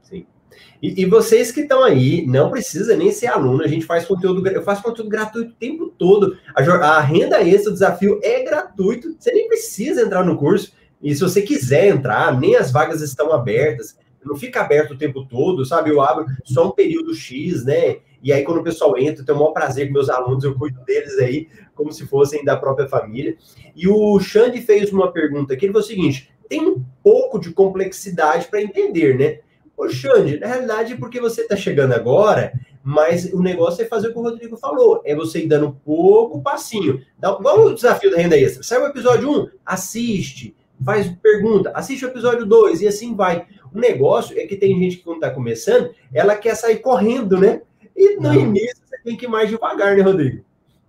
[0.83, 4.47] E, e vocês que estão aí, não precisa nem ser aluno, a gente faz conteúdo,
[4.47, 6.37] eu faço conteúdo gratuito o tempo todo.
[6.55, 10.73] A, a renda extra, o desafio é gratuito, você nem precisa entrar no curso.
[11.03, 15.25] E se você quiser entrar, nem as vagas estão abertas, não fica aberto o tempo
[15.27, 15.91] todo, sabe?
[15.91, 17.99] Eu abro só um período X, né?
[18.23, 20.55] E aí, quando o pessoal entra, eu tenho o maior prazer com meus alunos, eu
[20.55, 23.37] cuido deles aí, como se fossem da própria família.
[23.77, 27.53] E o Xande fez uma pergunta aqui, ele falou o seguinte: tem um pouco de
[27.53, 29.41] complexidade para entender, né?
[29.77, 32.53] Ô, Xande, na realidade, porque você está chegando agora,
[32.83, 36.43] mas o negócio é fazer o que o Rodrigo falou, é você ir dando pouco
[36.43, 37.03] passinho.
[37.19, 38.63] Dá, igual o desafio da renda extra.
[38.63, 40.55] Sai o episódio 1, assiste
[40.85, 43.47] faz pergunta, assiste o episódio 2 e assim vai.
[43.73, 47.63] O negócio é que tem gente que, quando está começando, ela quer sair correndo, né?
[47.97, 48.35] E no Não.
[48.35, 50.45] início você tem que ir mais devagar, né, Rodrigo?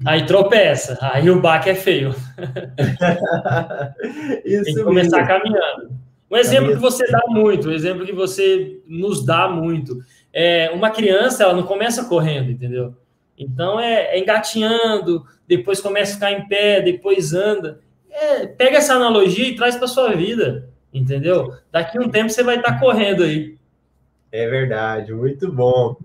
[0.06, 2.14] Aí tropeça, aí o baque é feio.
[4.44, 5.28] tem que começar mesmo.
[5.28, 5.92] caminhando.
[6.30, 10.00] Um exemplo que você dá muito, um exemplo que você nos dá muito.
[10.34, 12.96] É, uma criança, ela não começa correndo, entendeu?
[13.38, 17.80] Então é, é engatinhando, depois começa a ficar em pé, depois anda.
[18.10, 21.54] É, pega essa analogia e traz para sua vida, entendeu?
[21.72, 23.56] Daqui a um tempo você vai estar tá correndo aí.
[24.32, 25.96] É verdade, muito bom.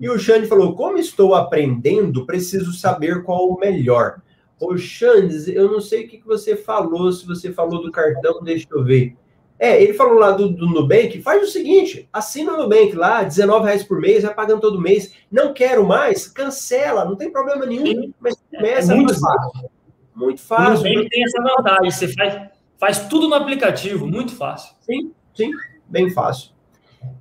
[0.00, 4.20] E o Xande falou: como estou aprendendo, preciso saber qual o melhor.
[4.60, 8.66] Ô, Xandes, eu não sei o que você falou, se você falou do cartão, deixa
[8.70, 9.16] eu ver.
[9.58, 13.86] É, ele falou lá do, do Nubank, faz o seguinte, assina o Nubank lá, R$19,00
[13.88, 15.12] por mês, vai pagando todo mês.
[15.30, 19.18] Não quero mais, cancela, não tem problema nenhum, mas começa é muito.
[19.18, 19.70] Fácil
[20.14, 20.86] Muito fácil.
[20.86, 24.76] O Nubank tem essa vantagem, você faz, faz tudo no aplicativo, muito fácil.
[24.80, 25.50] Sim, sim,
[25.88, 26.52] bem fácil.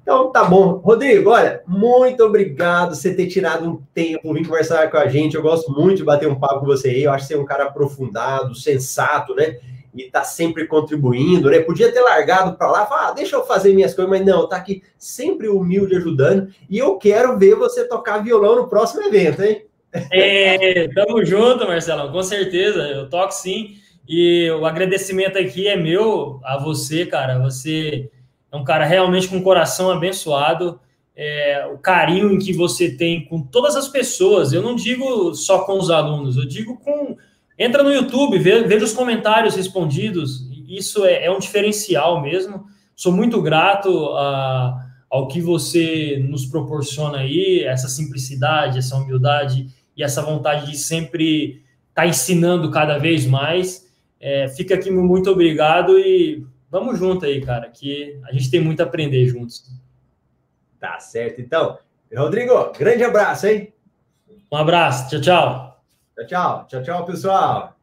[0.01, 0.77] Então, tá bom.
[0.77, 5.35] Rodrigo, olha, muito obrigado por você ter tirado um tempo, vir conversar com a gente.
[5.35, 7.03] Eu gosto muito de bater um papo com você aí.
[7.03, 9.59] Eu acho que você é um cara aprofundado, sensato, né?
[9.97, 11.59] E tá sempre contribuindo, né?
[11.59, 14.57] Podia ter largado para lá, falar, ah, deixa eu fazer minhas coisas, mas não, tá
[14.57, 16.49] aqui sempre humilde ajudando.
[16.69, 19.65] E eu quero ver você tocar violão no próximo evento, hein?
[20.11, 22.81] É, tamo junto, Marcelão, com certeza.
[22.83, 23.75] Eu toco sim.
[24.07, 27.39] E o agradecimento aqui é meu a você, cara.
[27.39, 28.09] Você
[28.51, 30.79] é um cara realmente com um coração abençoado.
[31.15, 34.53] É, o carinho que você tem com todas as pessoas.
[34.53, 37.17] Eu não digo só com os alunos, eu digo com.
[37.57, 40.47] Entra no YouTube, vê, veja os comentários respondidos.
[40.67, 42.65] Isso é, é um diferencial mesmo.
[42.95, 50.03] Sou muito grato a, ao que você nos proporciona aí, essa simplicidade, essa humildade e
[50.03, 53.87] essa vontade de sempre estar tá ensinando cada vez mais.
[54.19, 58.81] É, fica aqui muito obrigado e vamos junto aí, cara, que a gente tem muito
[58.81, 59.63] a aprender juntos.
[60.79, 61.77] Tá certo, então.
[62.15, 63.73] Rodrigo, grande abraço, hein?
[64.51, 65.66] Um abraço, tchau, tchau.
[66.17, 66.65] Tchau, tchau.
[66.67, 67.76] Tchau, tchau, pessoal.